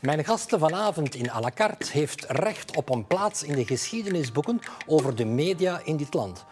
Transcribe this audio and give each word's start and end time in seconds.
Mijn 0.00 0.24
gasten 0.24 0.58
vanavond 0.58 1.14
in 1.14 1.30
à 1.30 1.40
la 1.40 1.50
carte 1.54 1.92
heeft 1.92 2.24
recht 2.28 2.76
op 2.76 2.90
een 2.90 3.06
plaats 3.06 3.42
in 3.42 3.54
de 3.54 3.64
geschiedenisboeken 3.64 4.60
over 4.86 5.14
de 5.14 5.24
media 5.24 5.80
in 5.84 5.96
dit 5.96 6.14
land. 6.14 6.44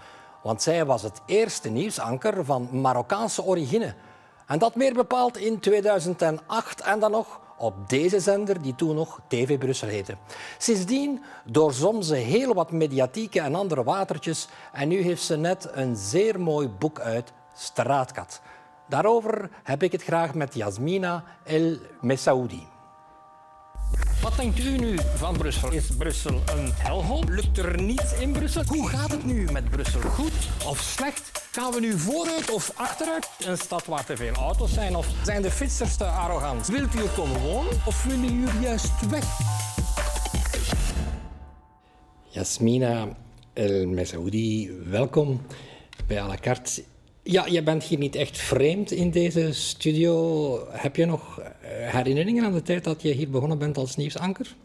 Want 0.43 0.63
zij 0.63 0.85
was 0.85 1.03
het 1.03 1.21
eerste 1.27 1.69
nieuwsanker 1.69 2.45
van 2.45 2.69
Marokkaanse 2.73 3.45
origine. 3.45 3.95
En 4.47 4.59
dat 4.59 4.75
meer 4.75 4.93
bepaald 4.95 5.37
in 5.37 5.61
2008 5.61 6.81
en 6.81 6.99
dan 6.99 7.11
nog 7.11 7.41
op 7.59 7.89
deze 7.89 8.21
zender 8.21 8.63
die 8.63 8.75
toen 8.75 8.95
nog 8.95 9.21
TV 9.29 9.59
Brussel 9.59 9.89
heette. 9.89 10.17
Sindsdien 10.59 11.23
doorzom 11.45 12.03
ze 12.03 12.15
heel 12.15 12.55
wat 12.55 12.71
mediatieke 12.71 13.41
en 13.41 13.55
andere 13.55 13.85
watertjes 13.85 14.49
en 14.73 14.89
nu 14.89 15.01
heeft 15.01 15.23
ze 15.23 15.37
net 15.37 15.69
een 15.73 15.97
zeer 15.97 16.41
mooi 16.41 16.69
boek 16.69 17.01
uit, 17.01 17.33
Straatkat. 17.55 18.41
Daarover 18.89 19.51
heb 19.63 19.83
ik 19.83 19.93
het 19.93 20.03
graag 20.03 20.35
met 20.35 20.55
Yasmina 20.55 21.25
El 21.45 21.77
Messaoudi. 22.01 22.77
Wat 24.23 24.37
denkt 24.37 24.59
u 24.59 24.79
nu 24.79 24.99
van 25.15 25.37
Brussel? 25.37 25.73
Is 25.73 25.87
Brussel 25.99 26.35
een 26.35 26.73
helhol? 26.75 27.25
Lukt 27.29 27.59
er 27.59 27.83
niets 27.83 28.19
in 28.19 28.33
Brussel? 28.33 28.63
Hoe 28.67 28.89
gaat 28.89 29.11
het 29.11 29.25
nu 29.25 29.49
met 29.53 29.71
Brussel? 29.71 30.01
Goed 30.01 30.33
of 30.67 30.81
slecht? 30.81 31.47
Gaan 31.53 31.73
we 31.73 31.81
nu 31.81 31.99
vooruit 31.99 32.51
of 32.51 32.73
achteruit? 32.75 33.29
Een 33.39 33.57
stad 33.57 33.87
waar 33.87 34.05
te 34.05 34.17
veel 34.17 34.33
auto's 34.33 34.73
zijn? 34.73 34.97
Of 34.97 35.07
zijn 35.25 35.43
de 35.43 35.51
fietsers 35.51 35.97
te 35.97 36.05
arrogant? 36.05 36.67
Wilt 36.67 36.95
u 36.95 36.99
er 36.99 37.09
komen 37.09 37.41
wonen 37.41 37.73
of 37.87 38.05
willen 38.05 38.41
jullie 38.41 38.61
juist 38.61 39.09
weg? 39.11 39.25
Yasmina 42.29 43.09
El 43.53 43.87
Messaoudi, 43.87 44.71
welkom 44.91 45.41
bij 46.07 46.23
à 46.23 46.27
la 46.27 46.37
carte. 46.37 46.85
Ja, 47.31 47.47
je 47.47 47.63
bent 47.63 47.85
hier 47.85 47.99
niet 47.99 48.15
echt 48.15 48.39
vreemd 48.39 48.91
in 48.91 49.11
deze 49.11 49.53
studio. 49.53 50.67
Heb 50.71 50.97
je 50.97 51.07
nog 51.07 51.41
herinneringen 51.67 52.45
aan 52.45 52.53
de 52.53 52.63
tijd 52.63 52.85
dat 52.85 53.03
je 53.03 53.13
hier 53.13 53.31
begonnen 53.31 53.59
bent 53.59 53.77
als 53.77 53.97
nieuwsanker? 53.97 54.57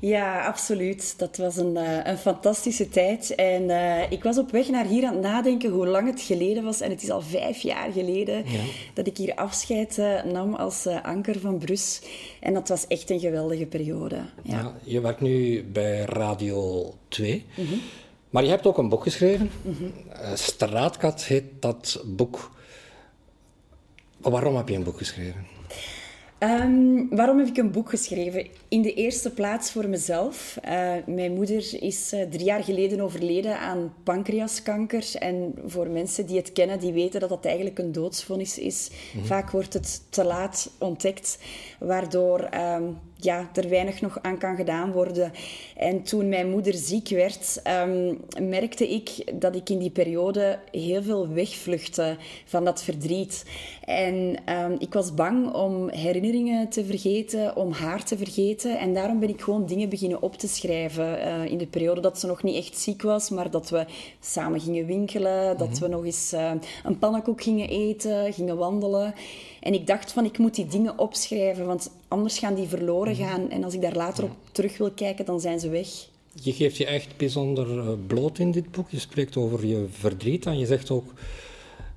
Ja, 0.00 0.46
absoluut. 0.46 1.18
Dat 1.18 1.36
was 1.36 1.56
een, 1.56 1.74
uh, 1.76 1.98
een 2.04 2.18
fantastische 2.18 2.88
tijd. 2.88 3.34
En 3.34 3.62
uh, 3.62 4.10
ik 4.10 4.22
was 4.22 4.38
op 4.38 4.50
weg 4.50 4.68
naar 4.68 4.86
hier 4.86 5.06
aan 5.06 5.12
het 5.12 5.22
nadenken 5.22 5.70
hoe 5.70 5.86
lang 5.86 6.06
het 6.10 6.20
geleden 6.20 6.64
was. 6.64 6.80
En 6.80 6.90
het 6.90 7.02
is 7.02 7.10
al 7.10 7.20
vijf 7.20 7.58
jaar 7.58 7.92
geleden 7.92 8.36
ja. 8.36 8.60
dat 8.94 9.06
ik 9.06 9.16
hier 9.16 9.34
afscheid 9.34 9.98
uh, 9.98 10.24
nam 10.24 10.54
als 10.54 10.86
anker 10.86 11.40
van 11.40 11.58
Brus. 11.58 12.02
En 12.40 12.54
dat 12.54 12.68
was 12.68 12.86
echt 12.86 13.10
een 13.10 13.20
geweldige 13.20 13.66
periode. 13.66 14.16
Ja. 14.42 14.58
ja 14.58 14.74
je 14.84 15.00
werkt 15.00 15.20
nu 15.20 15.64
bij 15.64 16.00
Radio 16.00 16.84
2. 17.08 17.44
Mm 17.56 17.66
-hmm. 17.66 17.80
Maar 18.30 18.42
je 18.42 18.48
hebt 18.48 18.66
ook 18.66 18.78
een 18.78 18.88
boek 18.88 19.02
geschreven. 19.02 19.50
Mm 19.62 19.74
-hmm. 19.74 19.92
Straatkat 20.34 21.24
heet 21.24 21.44
dat 21.60 22.02
boek. 22.06 22.50
Waarom 24.20 24.56
heb 24.56 24.68
je 24.68 24.74
een 24.74 24.84
boek 24.84 24.98
geschreven? 24.98 25.46
Um, 26.42 27.08
waarom 27.10 27.38
heb 27.38 27.46
ik 27.46 27.56
een 27.56 27.70
boek 27.70 27.90
geschreven? 27.90 28.46
In 28.68 28.82
de 28.82 28.94
eerste 28.94 29.30
plaats 29.30 29.72
voor 29.72 29.88
mezelf. 29.88 30.58
Uh, 30.64 30.92
mijn 31.06 31.34
moeder 31.34 31.82
is 31.82 32.12
uh, 32.12 32.22
drie 32.22 32.44
jaar 32.44 32.64
geleden 32.64 33.00
overleden 33.00 33.58
aan 33.58 33.94
pancreaskanker. 34.04 35.04
En 35.18 35.54
voor 35.66 35.88
mensen 35.88 36.26
die 36.26 36.36
het 36.36 36.52
kennen, 36.52 36.78
die 36.78 36.92
weten 36.92 37.20
dat 37.20 37.28
dat 37.28 37.44
eigenlijk 37.44 37.78
een 37.78 37.92
doodsvonnis 37.92 38.58
is. 38.58 38.90
Mm 38.90 38.96
-hmm. 39.18 39.26
Vaak 39.28 39.50
wordt 39.50 39.72
het 39.72 40.02
te 40.08 40.24
laat 40.24 40.70
ontdekt, 40.78 41.38
waardoor 41.78 42.48
um, 42.54 42.98
ja, 43.24 43.50
er 43.54 43.68
weinig 43.68 44.00
nog 44.00 44.18
aan 44.22 44.38
kan 44.38 44.56
gedaan 44.56 44.92
worden. 44.92 45.32
En 45.76 46.02
toen 46.02 46.28
mijn 46.28 46.50
moeder 46.50 46.74
ziek 46.74 47.08
werd, 47.08 47.62
um, 47.86 48.20
merkte 48.48 48.88
ik 48.88 49.32
dat 49.40 49.54
ik 49.54 49.68
in 49.68 49.78
die 49.78 49.90
periode 49.90 50.58
heel 50.70 51.02
veel 51.02 51.28
wegvluchtte 51.28 52.16
van 52.44 52.64
dat 52.64 52.82
verdriet. 52.82 53.44
En 53.84 54.36
um, 54.48 54.76
ik 54.78 54.92
was 54.92 55.14
bang 55.14 55.52
om 55.54 55.88
herinneringen 55.88 56.68
te 56.68 56.84
vergeten, 56.84 57.56
om 57.56 57.72
haar 57.72 58.04
te 58.04 58.16
vergeten. 58.16 58.78
En 58.78 58.94
daarom 58.94 59.20
ben 59.20 59.28
ik 59.28 59.40
gewoon 59.40 59.66
dingen 59.66 59.88
beginnen 59.88 60.22
op 60.22 60.36
te 60.36 60.48
schrijven. 60.48 61.18
Uh, 61.18 61.44
in 61.44 61.58
de 61.58 61.66
periode 61.66 62.00
dat 62.00 62.18
ze 62.20 62.26
nog 62.26 62.42
niet 62.42 62.56
echt 62.56 62.78
ziek 62.78 63.02
was, 63.02 63.30
maar 63.30 63.50
dat 63.50 63.70
we 63.70 63.84
samen 64.20 64.60
gingen 64.60 64.86
winkelen, 64.86 65.58
dat 65.58 65.78
we 65.78 65.88
nog 65.88 66.04
eens 66.04 66.32
uh, 66.32 66.52
een 66.84 66.98
pannenkoek 66.98 67.42
gingen 67.42 67.68
eten, 67.68 68.32
gingen 68.32 68.56
wandelen. 68.56 69.14
En 69.60 69.74
ik 69.74 69.86
dacht 69.86 70.12
van, 70.12 70.24
ik 70.24 70.38
moet 70.38 70.54
die 70.54 70.66
dingen 70.66 70.98
opschrijven, 70.98 71.66
want 71.66 71.90
anders 72.08 72.38
gaan 72.38 72.54
die 72.54 72.68
verloren 72.68 73.14
gaan. 73.14 73.50
En 73.50 73.64
als 73.64 73.74
ik 73.74 73.80
daar 73.80 73.96
later 73.96 74.24
op 74.24 74.36
terug 74.52 74.78
wil 74.78 74.90
kijken, 74.90 75.24
dan 75.24 75.40
zijn 75.40 75.60
ze 75.60 75.68
weg. 75.68 75.88
Je 76.42 76.52
geeft 76.52 76.76
je 76.76 76.86
echt 76.86 77.16
bijzonder 77.16 77.98
bloot 77.98 78.38
in 78.38 78.50
dit 78.50 78.70
boek. 78.70 78.90
Je 78.90 78.98
spreekt 78.98 79.36
over 79.36 79.66
je 79.66 79.86
verdriet 79.90 80.46
en 80.46 80.58
je 80.58 80.66
zegt 80.66 80.90
ook 80.90 81.12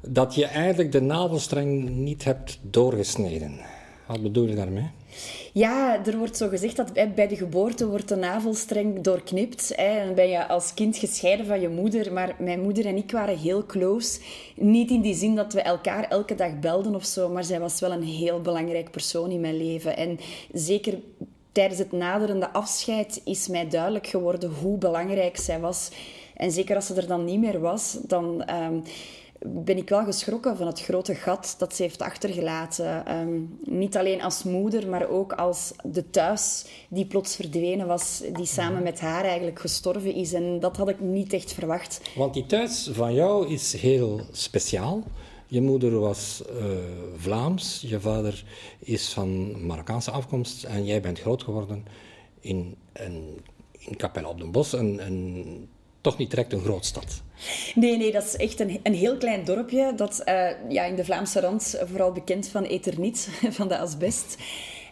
dat 0.08 0.36
je 0.36 0.46
eigenlijk 0.46 0.92
de 0.92 1.02
navelstreng 1.02 1.90
niet 1.90 2.24
hebt 2.24 2.60
doorgesneden. 2.62 3.60
Wat 4.06 4.22
bedoel 4.22 4.48
je 4.48 4.56
daarmee? 4.56 4.90
Ja, 5.54 6.06
er 6.06 6.18
wordt 6.18 6.38
zo 6.38 6.48
gezegd 6.48 6.76
dat 6.76 6.94
bij 7.16 7.28
de 7.28 7.36
geboorte 7.36 7.88
wordt 7.88 8.10
de 8.10 8.16
navelstreng 8.16 9.02
doorknipt. 9.02 9.72
Hè. 9.76 10.06
Dan 10.06 10.16
ben 10.16 10.30
je 10.30 10.48
als 10.48 10.74
kind 10.74 10.98
gescheiden 10.98 11.46
van 11.46 11.62
je 11.62 11.70
moeder. 11.70 12.14
Maar 12.14 12.36
mijn 12.40 12.62
moeder 12.62 12.86
en 12.86 12.98
ik 12.98 13.12
waren 13.12 13.38
heel 13.38 13.66
close. 13.66 14.20
Niet 14.56 14.90
in 14.90 15.02
die 15.02 15.16
zin 15.16 15.36
dat 15.36 15.54
we 15.54 15.62
elkaar 15.62 16.04
elke 16.04 16.36
dag 16.36 16.60
belden 16.60 16.96
of 16.96 17.06
zo. 17.06 17.30
Maar 17.30 17.44
zij 17.44 17.60
was 17.60 17.80
wel 17.80 17.92
een 17.92 18.04
heel 18.04 18.42
belangrijk 18.42 18.92
persoon 18.92 19.32
in 19.32 19.42
mijn 19.42 19.58
leven. 19.58 19.98
En 19.98 20.20
zeker 20.54 21.00
tijdens 21.52 21.80
het 21.80 21.92
naderende 21.92 22.54
afscheid 22.54 23.22
is 23.26 23.48
mij 23.48 23.70
duidelijk 23.70 24.08
geworden 24.08 24.52
hoe 24.62 24.78
belangrijk 24.78 25.38
zij 25.38 25.60
was. 25.60 25.92
En 26.36 26.52
zeker 26.52 26.76
als 26.76 26.86
ze 26.86 26.94
er 26.94 27.08
dan 27.08 27.26
niet 27.26 27.40
meer 27.40 27.60
was, 27.60 27.98
dan... 28.08 28.50
Um, 28.50 28.84
ben 29.46 29.78
ik 29.78 29.90
wel 29.90 30.04
geschrokken 30.04 30.58
van 30.58 30.68
het 30.68 30.82
grote 30.82 31.16
gat 31.16 31.56
dat 31.58 31.76
ze 31.76 31.82
heeft 31.82 32.02
achtergelaten. 32.02 33.18
Um, 33.18 33.58
niet 33.64 33.98
alleen 33.98 34.22
als 34.22 34.44
moeder, 34.44 34.90
maar 34.90 35.10
ook 35.10 35.34
als 35.34 35.72
de 35.84 36.10
thuis 36.10 36.66
die 36.90 37.06
plots 37.06 37.36
verdwenen 37.36 37.88
was, 37.88 38.22
die 38.34 38.46
samen 38.46 38.84
met 38.84 39.00
haar 39.00 39.24
eigenlijk 39.24 39.60
gestorven 39.60 40.14
is. 40.14 40.34
En 40.34 40.60
dat 40.60 40.78
had 40.78 40.90
ik 40.90 41.00
niet 41.00 41.34
echt 41.34 41.54
verwacht. 41.54 42.02
Want 42.16 42.34
die 42.34 42.46
thuis 42.46 42.90
van 42.94 43.14
jou 43.14 43.48
is 43.48 43.74
heel 43.74 44.22
speciaal. 44.32 45.04
Je 45.48 45.62
moeder 45.62 46.00
was 46.00 46.44
uh, 46.50 46.66
Vlaams, 47.16 47.84
je 47.88 48.00
vader 48.00 48.46
is 48.80 49.10
van 49.10 49.66
Marokkaanse 49.66 50.12
afkomst 50.12 50.64
en 50.64 50.86
jij 50.86 51.02
bent 51.02 51.20
groot 51.20 51.44
geworden 51.44 51.86
in, 52.40 52.76
een, 52.94 53.42
in 53.78 54.26
op 54.26 54.40
den 54.40 54.52
Bos, 54.52 54.74
een, 54.74 55.06
een 55.06 55.68
toch 56.04 56.18
niet 56.18 56.30
direct 56.30 56.54
een 56.54 56.64
grootstad. 56.64 57.22
Nee, 57.76 57.98
nee, 57.98 58.12
dat 58.12 58.24
is 58.24 58.36
echt 58.36 58.60
een, 58.60 58.80
een 58.84 58.94
heel 58.94 59.18
klein 59.18 59.46
dorpje 59.46 59.94
dat 59.96 60.22
uh, 60.26 60.50
ja, 60.70 60.84
in 60.84 60.96
de 60.96 61.06
Vlaamse 61.06 61.40
rand 61.40 61.82
vooral 61.86 62.12
bekend 62.12 62.48
van 62.48 62.64
Eterniet, 62.64 63.30
van 63.58 63.68
de 63.68 63.78
asbest. 63.78 64.38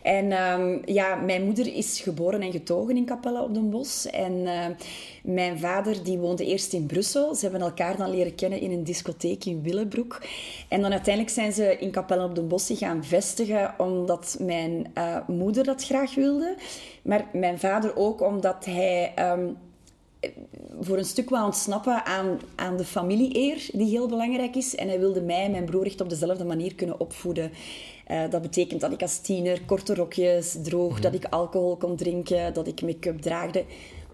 En 0.01 0.31
um, 0.31 0.81
ja, 0.85 1.15
mijn 1.15 1.43
moeder 1.43 1.75
is 1.75 1.99
geboren 1.99 2.41
en 2.41 2.51
getogen 2.51 2.97
in 2.97 3.05
Capelle 3.05 3.41
op 3.41 3.53
den 3.53 3.69
Bos. 3.69 4.05
En 4.05 4.33
uh, 4.33 4.65
mijn 5.23 5.59
vader 5.59 6.03
die 6.03 6.17
woonde 6.17 6.45
eerst 6.45 6.73
in 6.73 6.85
Brussel. 6.85 7.35
Ze 7.35 7.41
hebben 7.41 7.61
elkaar 7.61 7.97
dan 7.97 8.09
leren 8.09 8.35
kennen 8.35 8.59
in 8.59 8.71
een 8.71 8.83
discotheek 8.83 9.45
in 9.45 9.61
Willebroek. 9.61 10.21
En 10.67 10.81
dan 10.81 10.91
uiteindelijk 10.91 11.33
zijn 11.33 11.53
ze 11.53 11.77
in 11.77 11.91
Capelle 11.91 12.23
op 12.23 12.35
den 12.35 12.47
Bos 12.47 12.69
gaan 12.73 13.03
vestigen 13.03 13.73
omdat 13.77 14.37
mijn 14.39 14.91
uh, 14.97 15.17
moeder 15.27 15.63
dat 15.63 15.83
graag 15.83 16.15
wilde. 16.15 16.55
Maar 17.01 17.27
mijn 17.33 17.59
vader 17.59 17.95
ook 17.95 18.21
omdat 18.21 18.65
hij... 18.65 19.13
Um, 19.19 19.57
voor 20.79 20.97
een 20.97 21.05
stuk 21.05 21.29
wou 21.29 21.45
ontsnappen 21.45 22.05
aan, 22.05 22.39
aan 22.55 22.77
de 22.77 22.85
familie-eer, 22.85 23.69
die 23.73 23.89
heel 23.89 24.07
belangrijk 24.07 24.55
is. 24.55 24.75
En 24.75 24.87
hij 24.87 24.99
wilde 24.99 25.21
mij 25.21 25.43
en 25.43 25.51
mijn 25.51 25.65
broer 25.65 25.85
echt 25.85 26.01
op 26.01 26.09
dezelfde 26.09 26.45
manier 26.45 26.75
kunnen 26.75 26.99
opvoeden. 26.99 27.51
Uh, 28.11 28.29
dat 28.29 28.41
betekent 28.41 28.81
dat 28.81 28.91
ik 28.91 29.01
als 29.01 29.19
tiener 29.19 29.61
korte 29.65 29.95
rokjes 29.95 30.57
droog, 30.63 30.95
mm. 30.95 31.01
dat 31.01 31.13
ik 31.13 31.25
alcohol 31.25 31.75
kon 31.75 31.95
drinken, 31.95 32.53
dat 32.53 32.67
ik 32.67 32.81
make-up 32.81 33.21
draagde. 33.21 33.65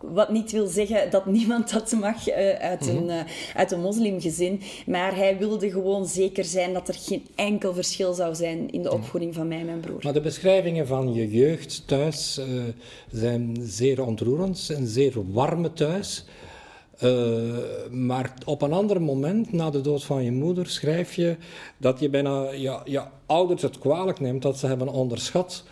Wat 0.02 0.30
niet 0.30 0.52
wil 0.52 0.68
zeggen 0.68 1.12
dat 1.12 1.26
niemand 1.26 1.72
dat 1.72 1.92
mag 1.92 2.30
uh, 2.30 2.36
uit, 2.52 2.82
mm 2.82 2.88
-hmm. 2.88 3.10
een, 3.10 3.26
uh, 3.26 3.32
uit 3.56 3.72
een 3.72 3.82
moslimgezin. 3.82 4.62
Maar 4.86 5.16
hij 5.16 5.38
wilde 5.38 5.72
gewoon 5.72 6.06
zeker 6.06 6.44
zijn 6.44 6.74
dat 6.74 6.88
er 6.88 6.94
geen 6.94 7.26
enkel 7.36 7.74
verschil 7.74 8.14
zou 8.14 8.36
zijn 8.36 8.72
in 8.72 8.82
de 8.82 8.92
opvoeding 8.92 9.36
van 9.36 9.48
mij 9.48 9.60
en 9.60 9.66
mijn 9.66 9.80
broer. 9.80 10.00
Maar 10.04 10.14
de 10.14 10.22
beschrijvingen 10.22 10.88
van 10.88 11.14
je 11.14 11.32
jeugd 11.32 11.88
thuis 11.88 12.40
uh, 12.40 12.64
zijn 13.12 13.58
zeer 13.62 14.06
ontroerend. 14.06 14.70
Een 14.74 14.88
zeer 14.88 15.14
warme 15.32 15.74
thuis. 15.74 16.26
maar 17.92 18.34
op 18.46 18.62
een 18.62 18.74
ander 18.74 19.02
moment, 19.02 19.52
na 19.52 19.70
de 19.70 19.82
dood 19.82 20.04
van 20.04 20.24
je 20.24 20.32
moeder, 20.32 20.68
schrijf 20.68 21.14
je 21.14 21.38
dat 21.78 22.00
je 22.00 22.10
bijna 22.10 22.52
ja, 22.52 22.82
je 22.86 23.02
ouders 23.26 23.62
het 23.62 23.80
kwalijk 23.80 24.20
neemt 24.20 24.42
dat 24.42 24.58
ze 24.58 24.68
hebben 24.68 24.88
onderschat 24.88 25.64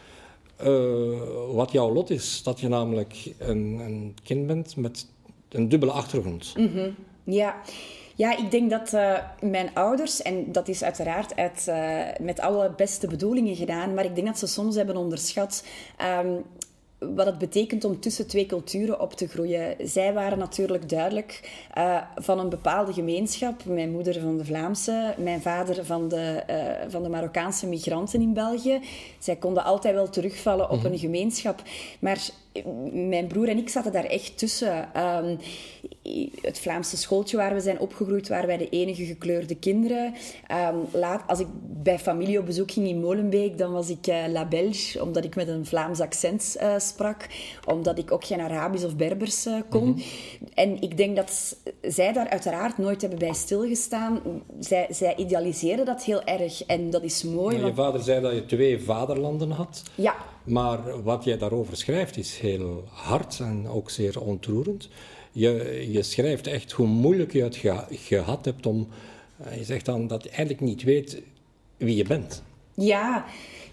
uh, 0.64 1.54
wat 1.54 1.72
jouw 1.72 1.94
lot 1.94 2.10
is. 2.10 2.44
Dat 2.44 2.60
je 2.60 2.68
namelijk 2.68 3.34
een, 3.38 3.80
een 3.80 4.16
kind 4.24 4.48
bent 4.48 4.76
met 4.76 5.08
een 5.50 5.70
dubbele 5.70 5.92
achtergrond. 5.92 6.54
-hmm. 6.56 6.96
Ja. 7.24 7.56
Ja, 8.18 8.38
ik 8.38 8.52
denk 8.52 8.70
dat 8.70 8.94
uh, 8.94 9.18
mijn 9.42 9.70
ouders, 9.74 10.22
en 10.22 10.52
dat 10.52 10.68
is 10.68 10.84
uiteraard 10.84 11.36
uit, 11.36 11.66
uh, 11.70 12.26
met 12.26 12.40
alle 12.40 12.72
beste 12.76 13.08
bedoelingen 13.08 13.56
gedaan, 13.56 13.94
maar 13.94 14.06
ik 14.06 14.16
denk 14.16 14.28
dat 14.28 14.40
ze 14.40 14.48
soms 14.48 14.76
hebben 14.76 14.98
onderschat 14.98 15.66
um, 16.26 16.44
wat 17.16 17.26
het 17.26 17.38
betekent 17.38 17.84
om 17.84 18.00
tussen 18.00 18.28
twee 18.28 18.46
culturen 18.46 19.00
op 19.00 19.14
te 19.14 19.28
groeien. 19.28 19.76
Zij 19.84 20.14
waren 20.14 20.38
natuurlijk 20.38 20.90
duidelijk 20.90 21.60
uh, 21.78 22.02
van 22.16 22.40
een 22.40 22.50
bepaalde 22.50 22.94
gemeenschap. 22.94 23.66
Mijn 23.66 23.92
moeder 23.92 24.20
van 24.20 24.38
de 24.38 24.46
Vlaamse, 24.46 25.14
mijn 25.18 25.42
vader 25.42 25.86
van 25.86 26.08
de, 26.08 26.44
uh, 26.50 26.92
van 26.92 27.04
de 27.04 27.10
Marokkaanse 27.10 27.68
migranten 27.68 28.22
in 28.22 28.34
België. 28.34 28.80
Zij 29.20 29.36
konden 29.36 29.64
altijd 29.64 29.94
wel 29.94 30.10
terugvallen 30.10 30.70
op 30.70 30.78
mm 30.78 30.84
-hmm. 30.84 30.92
een 30.92 31.00
gemeenschap. 31.00 31.62
Maar 32.00 32.30
mijn 32.92 33.28
broer 33.28 33.50
en 33.50 33.58
ik 33.58 33.70
zaten 33.70 33.92
daar 33.92 34.06
echt 34.06 34.38
tussen. 34.38 34.90
Um, 35.02 35.38
het 36.42 36.60
Vlaamse 36.60 36.98
schooltje 36.98 37.38
waar 37.38 37.54
we 37.54 37.60
zijn 37.60 37.80
opgegroeid, 37.80 38.28
waren 38.28 38.48
wij 38.48 38.58
de 38.58 38.70
enige 38.70 39.06
gekleurde 39.06 39.56
kinderen. 39.56 40.14
Um, 40.74 41.00
laat, 41.00 41.24
als 41.28 41.40
ik 41.40 41.48
bij 41.84 42.00
familie 42.00 42.40
op 42.40 42.46
bezoek 42.46 42.72
ging 42.72 42.88
in 42.88 43.00
Molenbeek, 43.00 43.58
dan 43.58 43.72
was 43.72 43.90
ik 43.90 44.08
uh, 44.08 44.24
La 44.28 44.48
Belge, 44.48 45.04
omdat 45.04 45.24
ik 45.24 45.36
met 45.36 45.48
een 45.48 45.66
Vlaams 45.66 46.00
accent 46.00 46.58
uh, 46.62 46.74
sprak. 46.78 47.28
Omdat 47.66 47.98
ik 47.98 48.12
ook 48.12 48.26
geen 48.26 48.40
Arabisch 48.40 48.86
of 48.86 48.96
Berbers 48.96 49.46
uh, 49.46 49.60
kon. 49.70 49.86
Mm 49.86 49.94
-hmm. 49.94 50.48
En 50.54 50.82
ik 50.82 50.98
denk 50.98 51.16
dat 51.16 51.58
zij 51.82 52.14
daar 52.14 52.30
uiteraard 52.30 52.78
nooit 52.78 53.02
hebben 53.02 53.20
bij 53.20 53.34
stilgestaan. 53.34 54.22
Zij, 54.60 54.88
zij 54.90 55.16
idealiseerden 55.16 55.86
dat 55.86 56.04
heel 56.04 56.24
erg 56.24 56.66
en 56.66 56.90
dat 56.90 57.04
is 57.04 57.24
mooi. 57.24 57.56
Want... 57.56 57.68
Je 57.68 57.82
vader 57.82 58.02
zei 58.02 58.22
dat 58.22 58.34
je 58.34 58.46
twee 58.46 58.80
vaderlanden 58.80 59.52
had. 59.52 59.84
Ja. 59.96 60.16
Maar 60.44 61.04
wat 61.04 61.24
jij 61.24 61.38
daarover 61.38 61.78
schrijft 61.78 62.18
is 62.18 62.40
heel 62.40 62.84
hard 62.92 63.40
en 63.40 63.68
ook 63.68 63.90
zeer 63.90 64.22
ontroerend. 64.22 64.90
Je, 65.38 65.86
je 65.92 66.04
schrijft 66.04 66.48
echt 66.48 66.72
hoe 66.72 66.88
moeilijk 66.88 67.34
je 67.34 67.44
het 67.44 67.56
ge, 67.56 67.84
gehad 67.90 68.46
hebt 68.46 68.66
om. 68.66 68.88
Je 69.58 69.64
zegt 69.64 69.86
dan 69.86 70.08
dat 70.08 70.24
je 70.24 70.30
eigenlijk 70.30 70.62
niet 70.62 70.84
weet 70.84 71.22
wie 71.78 71.96
je 71.96 72.04
bent. 72.04 72.44
Ja, 72.74 73.26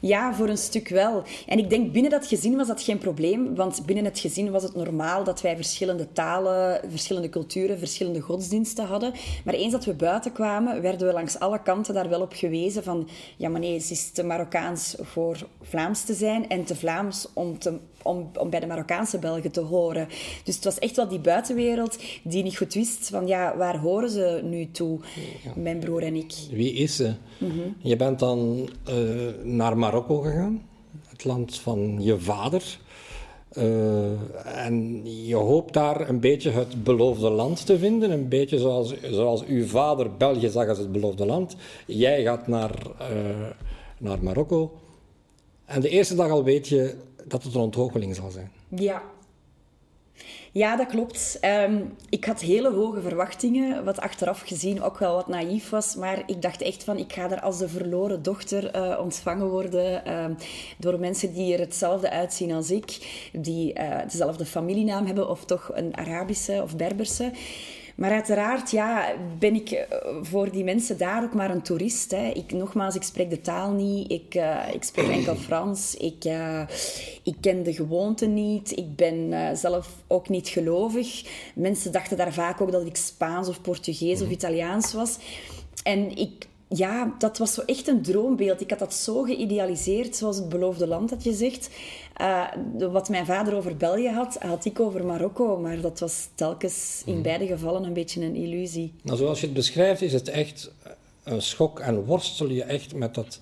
ja, 0.03 0.35
voor 0.35 0.49
een 0.49 0.59
stuk 0.59 0.89
wel. 0.89 1.23
En 1.47 1.59
ik 1.59 1.71
denk 1.71 1.93
binnen 1.93 2.11
dat 2.11 2.27
gezin 2.27 2.57
was 2.57 2.67
dat 2.67 2.83
geen 2.83 2.99
probleem, 2.99 3.55
want 3.55 3.87
binnen 3.87 4.05
het 4.05 4.19
gezin 4.19 4.51
was 4.51 4.63
het 4.63 4.75
normaal 4.75 5.25
dat 5.25 5.41
wij 5.41 5.57
verschillende 5.57 6.13
talen, 6.13 6.81
verschillende 6.91 7.29
culturen, 7.29 7.79
verschillende 7.79 8.21
godsdiensten 8.21 8.85
hadden. 8.85 9.13
Maar 9.45 9.55
eens 9.55 9.73
dat 9.73 9.85
we 9.85 9.95
buiten 9.95 10.33
kwamen, 10.33 10.83
werden 10.83 11.07
we 11.07 11.13
langs 11.13 11.39
alle 11.39 11.63
kanten 11.63 11.95
daar 11.95 12.09
wel 12.09 12.21
op 12.21 12.33
gewezen 12.33 12.83
van 12.83 13.09
ja, 13.37 13.49
maar 13.49 13.61
nee, 13.61 13.73
het 13.73 13.91
is 13.91 14.11
te 14.11 14.23
Marokkaans 14.23 14.95
voor 15.01 15.47
Vlaams 15.61 16.05
te 16.05 16.15
zijn 16.15 16.49
en 16.49 16.65
te 16.65 16.77
Vlaams 16.77 17.29
om, 17.33 17.59
te, 17.59 17.79
om, 18.03 18.31
om 18.39 18.51
bij 18.51 18.61
de 18.61 18.67
Marokkaanse 18.67 19.19
Belgen 19.19 19.51
te 19.51 19.61
horen. 19.61 20.09
Dus 20.45 20.55
het 20.55 20.65
was 20.65 20.79
echt 20.79 20.97
wel 20.97 21.09
die 21.09 21.19
buitenwereld 21.19 21.99
die 22.23 22.43
niet 22.43 22.57
goed 22.57 22.75
wist 22.75 23.09
van 23.09 23.27
ja, 23.27 23.57
waar 23.57 23.79
horen 23.79 24.11
ze 24.11 24.41
nu 24.45 24.71
toe, 24.71 24.99
ja. 25.45 25.53
mijn 25.57 25.79
broer 25.79 26.03
en 26.03 26.15
ik. 26.15 26.33
Wie 26.51 26.73
is 26.73 26.97
ze? 26.97 27.15
Mm 27.39 27.51
-hmm. 27.51 27.75
Je 27.79 27.97
bent 27.97 28.19
dan 28.19 28.69
uh, 28.89 28.95
naar 29.43 29.77
Marokko 29.93 30.21
gegaan, 30.21 30.69
het 31.07 31.25
land 31.25 31.59
van 31.59 31.97
je 32.01 32.21
vader. 32.21 32.79
Uh, 33.53 34.65
en 34.65 35.03
je 35.27 35.35
hoopt 35.35 35.73
daar 35.73 36.09
een 36.09 36.21
beetje 36.21 36.51
het 36.51 36.85
beloofde 36.85 37.31
land 37.31 37.67
te 37.67 37.79
vinden. 37.79 38.11
Een 38.11 38.29
beetje 38.29 38.59
zoals, 38.59 38.95
zoals 39.03 39.45
uw 39.45 39.67
vader 39.67 40.17
België 40.17 40.49
zag 40.49 40.69
als 40.69 40.79
het 40.79 40.93
beloofde 40.93 41.27
land. 41.27 41.57
Jij 41.87 42.23
gaat 42.23 42.47
naar, 42.47 42.87
uh, 43.01 43.47
naar 43.99 44.23
Marokko. 44.23 44.73
En 45.65 45.81
de 45.81 45.89
eerste 45.89 46.15
dag 46.15 46.31
al 46.31 46.45
weet 46.45 46.69
je 46.69 46.97
dat 47.25 47.43
het 47.43 47.55
een 47.55 47.61
ontgoocheling 47.61 48.15
zal 48.15 48.31
zijn. 48.31 48.51
Ja. 48.69 49.03
Ja, 50.55 50.77
dat 50.77 50.87
klopt. 50.87 51.39
Um, 51.45 51.95
ik 52.09 52.25
had 52.25 52.41
hele 52.41 52.73
hoge 52.73 53.01
verwachtingen, 53.01 53.85
wat 53.85 54.01
achteraf 54.01 54.41
gezien 54.41 54.83
ook 54.83 54.99
wel 54.99 55.15
wat 55.15 55.29
naïef 55.29 55.71
was. 55.71 55.95
Maar 55.95 56.23
ik 56.27 56.43
dacht 56.43 56.63
echt 56.63 56.85
van, 56.85 56.97
ik 56.97 57.13
ga 57.13 57.31
er 57.31 57.41
als 57.41 57.59
de 57.59 57.69
verloren 57.69 58.23
dochter 58.23 58.77
uh, 58.77 58.99
ontvangen 59.01 59.49
worden 59.49 60.13
um, 60.23 60.37
door 60.79 60.99
mensen 60.99 61.33
die 61.33 61.53
er 61.55 61.61
hetzelfde 61.61 62.11
uitzien 62.11 62.53
als 62.53 62.71
ik. 62.71 62.99
Die 63.33 63.79
uh, 63.79 63.99
dezelfde 64.11 64.45
familienaam 64.47 65.07
hebben 65.07 65.29
of 65.29 65.45
toch 65.45 65.71
een 65.75 65.97
Arabische 65.97 66.63
of 66.63 66.77
Berberse. 66.77 67.31
Maar 67.95 68.11
uiteraard 68.11 68.71
ja, 68.71 69.13
ben 69.39 69.55
ik 69.55 69.87
voor 70.23 70.51
die 70.51 70.65
mensen 70.65 70.99
daar 70.99 71.23
ook 71.23 71.35
maar 71.35 71.51
een 71.51 71.63
toerist. 71.63 72.11
Hè. 72.11 72.27
Ik, 72.27 72.53
nogmaals, 72.53 72.95
ik 72.95 73.03
spreek 73.03 73.31
de 73.31 73.41
taal 73.41 73.71
niet. 73.71 74.11
Ik, 74.11 74.35
ik 74.73 74.83
spreek 74.83 75.09
enkel 75.09 75.37
Frans. 75.37 75.95
Ik, 75.95 76.25
ik 77.23 77.35
ken 77.41 77.63
de 77.63 77.75
gewoonten 77.75 78.35
niet. 78.35 78.77
Ik 78.77 78.97
ben 78.97 79.57
zelf 79.57 79.89
ook 80.07 80.29
niet 80.29 80.42
gelovig. 80.49 81.25
Mensen 81.55 81.93
dachten 81.93 82.17
daar 82.17 82.33
vaak 82.33 82.61
ook 82.61 82.73
dat 82.73 82.87
ik 82.87 82.97
Spaans 82.97 83.49
of 83.49 83.61
Portugees 83.61 84.23
of 84.23 84.31
Italiaans 84.31 84.93
was. 84.93 85.19
En 85.83 86.17
ik 86.17 86.47
ja, 86.75 87.15
dat 87.19 87.39
was 87.39 87.55
zo 87.55 87.61
echt 87.61 87.89
een 87.89 88.03
droombeeld. 88.03 88.61
Ik 88.61 88.71
had 88.71 88.79
dat 88.79 88.95
zo 88.95 89.23
geïdealiseerd, 89.23 90.17
zoals 90.17 90.37
het 90.37 90.49
beloofde 90.49 90.87
land 90.87 91.09
dat 91.09 91.25
je 91.25 91.33
zegt. 91.33 91.71
Uh, 92.21 92.49
wat 92.79 93.09
mijn 93.09 93.27
vader 93.27 93.55
over 93.55 93.77
België 93.77 94.09
had, 94.09 94.37
had 94.39 94.65
ik 94.65 94.81
over 94.81 95.05
Marokko. 95.05 95.59
Maar 95.59 95.81
dat 95.81 96.01
was 96.01 96.29
telkens 96.35 97.03
in 97.05 97.23
beide 97.23 97.47
gevallen 97.47 97.85
een 97.85 97.93
beetje 97.93 98.25
een 98.25 98.35
illusie. 98.35 98.93
Nou, 99.03 99.19
zoals 99.19 99.41
je 99.41 99.47
het 99.47 99.55
beschrijft, 99.55 100.03
is 100.03 100.13
het 100.13 100.29
echt 100.29 100.71
een 101.23 101.43
schok 101.43 101.81
en 101.81 102.05
worstel 102.05 102.49
je 102.49 102.63
echt 102.63 102.95
met, 102.95 103.15
dat, 103.15 103.41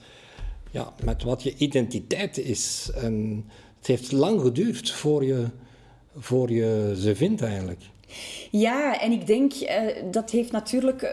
ja, 0.70 0.92
met 1.04 1.22
wat 1.22 1.42
je 1.42 1.54
identiteit 1.56 2.38
is. 2.38 2.90
En 2.94 3.44
het 3.78 3.86
heeft 3.86 4.12
lang 4.12 4.40
geduurd 4.40 4.90
voor 4.90 5.24
je, 5.24 5.46
voor 6.16 6.50
je 6.50 6.94
ze 6.98 7.16
vindt 7.16 7.42
eigenlijk. 7.42 7.80
Ja, 8.50 9.00
en 9.00 9.12
ik 9.12 9.26
denk 9.26 9.52
uh, 9.54 9.68
dat 10.10 10.30
heeft 10.30 10.52
natuurlijk, 10.52 11.02
uh, 11.02 11.10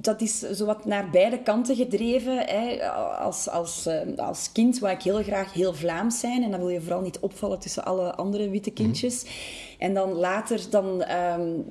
dat 0.00 0.20
is 0.20 0.38
zowat 0.38 0.84
naar 0.84 1.10
beide 1.10 1.42
kanten 1.42 1.76
gedreven. 1.76 2.38
Hè. 2.38 2.90
Als, 3.18 3.48
als, 3.48 3.86
uh, 3.86 4.16
als 4.16 4.52
kind 4.52 4.78
wou 4.78 4.94
ik 4.94 5.02
heel 5.02 5.22
graag 5.22 5.52
heel 5.52 5.74
Vlaams 5.74 6.20
zijn 6.20 6.42
en 6.42 6.50
dan 6.50 6.60
wil 6.60 6.68
je 6.68 6.80
vooral 6.80 7.00
niet 7.00 7.18
opvallen 7.18 7.58
tussen 7.58 7.84
alle 7.84 8.14
andere 8.14 8.50
witte 8.50 8.70
kindjes. 8.70 9.24
Mm. 9.24 9.30
En 9.78 9.94
dan 9.94 10.12
later 10.12 10.70
dan, 10.70 11.04
um, 11.10 11.66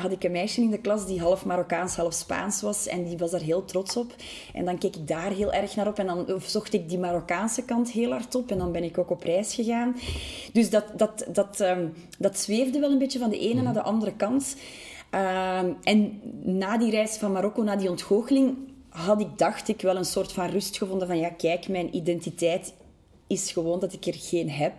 had 0.00 0.12
ik 0.12 0.24
een 0.24 0.30
meisje 0.30 0.60
in 0.60 0.70
de 0.70 0.78
klas 0.78 1.06
die 1.06 1.20
half 1.20 1.44
Marokkaans, 1.44 1.96
half 1.96 2.14
Spaans 2.14 2.60
was. 2.60 2.86
En 2.86 3.04
die 3.04 3.18
was 3.18 3.30
daar 3.30 3.40
heel 3.40 3.64
trots 3.64 3.96
op. 3.96 4.14
En 4.54 4.64
dan 4.64 4.78
keek 4.78 4.96
ik 4.96 5.08
daar 5.08 5.30
heel 5.30 5.52
erg 5.52 5.76
naar 5.76 5.86
op. 5.86 5.98
En 5.98 6.06
dan 6.06 6.40
zocht 6.46 6.72
ik 6.72 6.88
die 6.88 6.98
Marokkaanse 6.98 7.64
kant 7.64 7.90
heel 7.90 8.10
hard 8.10 8.34
op. 8.34 8.50
En 8.50 8.58
dan 8.58 8.72
ben 8.72 8.84
ik 8.84 8.98
ook 8.98 9.10
op 9.10 9.22
reis 9.22 9.54
gegaan. 9.54 9.96
Dus 10.52 10.70
dat, 10.70 10.84
dat, 10.96 11.26
dat, 11.28 11.60
um, 11.60 11.92
dat 12.18 12.38
zweefde 12.38 12.78
wel 12.78 12.90
een 12.90 12.98
beetje 12.98 13.18
van 13.18 13.30
de 13.30 13.38
ene 13.38 13.58
mm. 13.58 13.62
naar 13.62 13.74
de 13.74 13.82
andere 13.82 14.12
kant. 14.16 14.56
Um, 15.14 15.76
en 15.82 16.20
na 16.42 16.78
die 16.78 16.90
reis 16.90 17.16
van 17.16 17.32
Marokko, 17.32 17.62
na 17.62 17.76
die 17.76 17.90
ontgoocheling, 17.90 18.56
had 18.88 19.20
ik, 19.20 19.38
dacht 19.38 19.68
ik, 19.68 19.80
wel 19.80 19.96
een 19.96 20.04
soort 20.04 20.32
van 20.32 20.46
rust 20.46 20.76
gevonden 20.76 21.06
van 21.06 21.18
ja, 21.18 21.28
kijk, 21.28 21.68
mijn 21.68 21.96
identiteit 21.96 22.74
is 23.32 23.52
gewoon 23.52 23.80
dat 23.80 23.92
ik 23.92 24.06
er 24.06 24.14
geen 24.16 24.50
heb. 24.50 24.72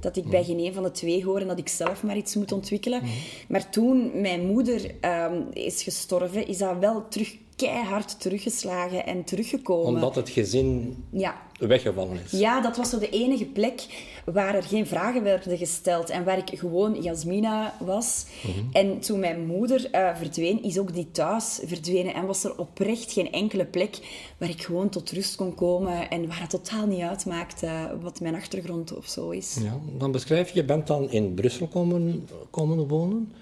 Dat 0.00 0.16
ik 0.16 0.24
bij 0.24 0.44
geen 0.44 0.58
een 0.58 0.74
van 0.74 0.82
de 0.82 0.90
twee 0.90 1.24
hoor 1.24 1.40
en 1.40 1.46
dat 1.46 1.58
ik 1.58 1.68
zelf 1.68 2.02
maar 2.02 2.16
iets 2.16 2.34
moet 2.34 2.52
ontwikkelen. 2.52 3.02
Mm. 3.02 3.10
Maar 3.48 3.70
toen 3.70 4.20
mijn 4.20 4.46
moeder 4.46 4.94
um, 5.00 5.46
is 5.52 5.82
gestorven, 5.82 6.46
is 6.46 6.58
dat 6.58 6.78
wel 6.78 7.08
terug 7.08 7.36
keihard 7.56 8.20
teruggeslagen 8.20 9.06
en 9.06 9.24
teruggekomen. 9.24 9.94
Omdat 9.94 10.14
het 10.14 10.28
gezin 10.28 10.96
ja. 11.10 11.42
weggevallen 11.58 12.18
is. 12.24 12.30
Ja, 12.30 12.60
dat 12.60 12.76
was 12.76 12.90
zo 12.90 12.98
de 12.98 13.08
enige 13.08 13.44
plek 13.44 13.86
waar 14.24 14.54
er 14.54 14.62
geen 14.62 14.86
vragen 14.86 15.22
werden 15.22 15.58
gesteld 15.58 16.10
en 16.10 16.24
waar 16.24 16.38
ik 16.38 16.58
gewoon 16.58 17.02
Jasmina 17.02 17.74
was. 17.80 18.26
Mm 18.42 18.52
-hmm. 18.52 18.68
En 18.72 19.00
toen 19.00 19.20
mijn 19.20 19.46
moeder 19.46 19.88
uh, 19.92 20.16
verdween, 20.16 20.62
is 20.62 20.78
ook 20.78 20.94
die 20.94 21.10
thuis 21.10 21.60
verdwenen 21.64 22.14
en 22.14 22.26
was 22.26 22.44
er 22.44 22.58
oprecht 22.58 23.12
geen 23.12 23.32
enkele 23.32 23.64
plek 23.64 23.98
waar 24.38 24.48
ik 24.48 24.62
gewoon 24.62 24.88
tot 24.88 25.10
rust 25.10 25.34
kon 25.36 25.54
komen 25.54 26.10
en 26.10 26.26
waar 26.26 26.40
het 26.40 26.50
totaal 26.50 26.86
niet 26.86 27.00
uitmaakte 27.00 27.98
wat 28.00 28.20
mijn 28.20 28.34
achtergrond 28.34 28.96
of 28.96 29.06
zo 29.06 29.30
is. 29.30 29.56
Ja, 29.62 29.80
dan 29.98 30.12
beschrijf 30.12 30.48
je, 30.48 30.54
je 30.54 30.64
bent 30.64 30.86
dan 30.86 31.10
in 31.10 31.34
Brussel 31.34 31.66
komen, 31.66 32.28
komen 32.50 32.88
wonen 32.88 33.32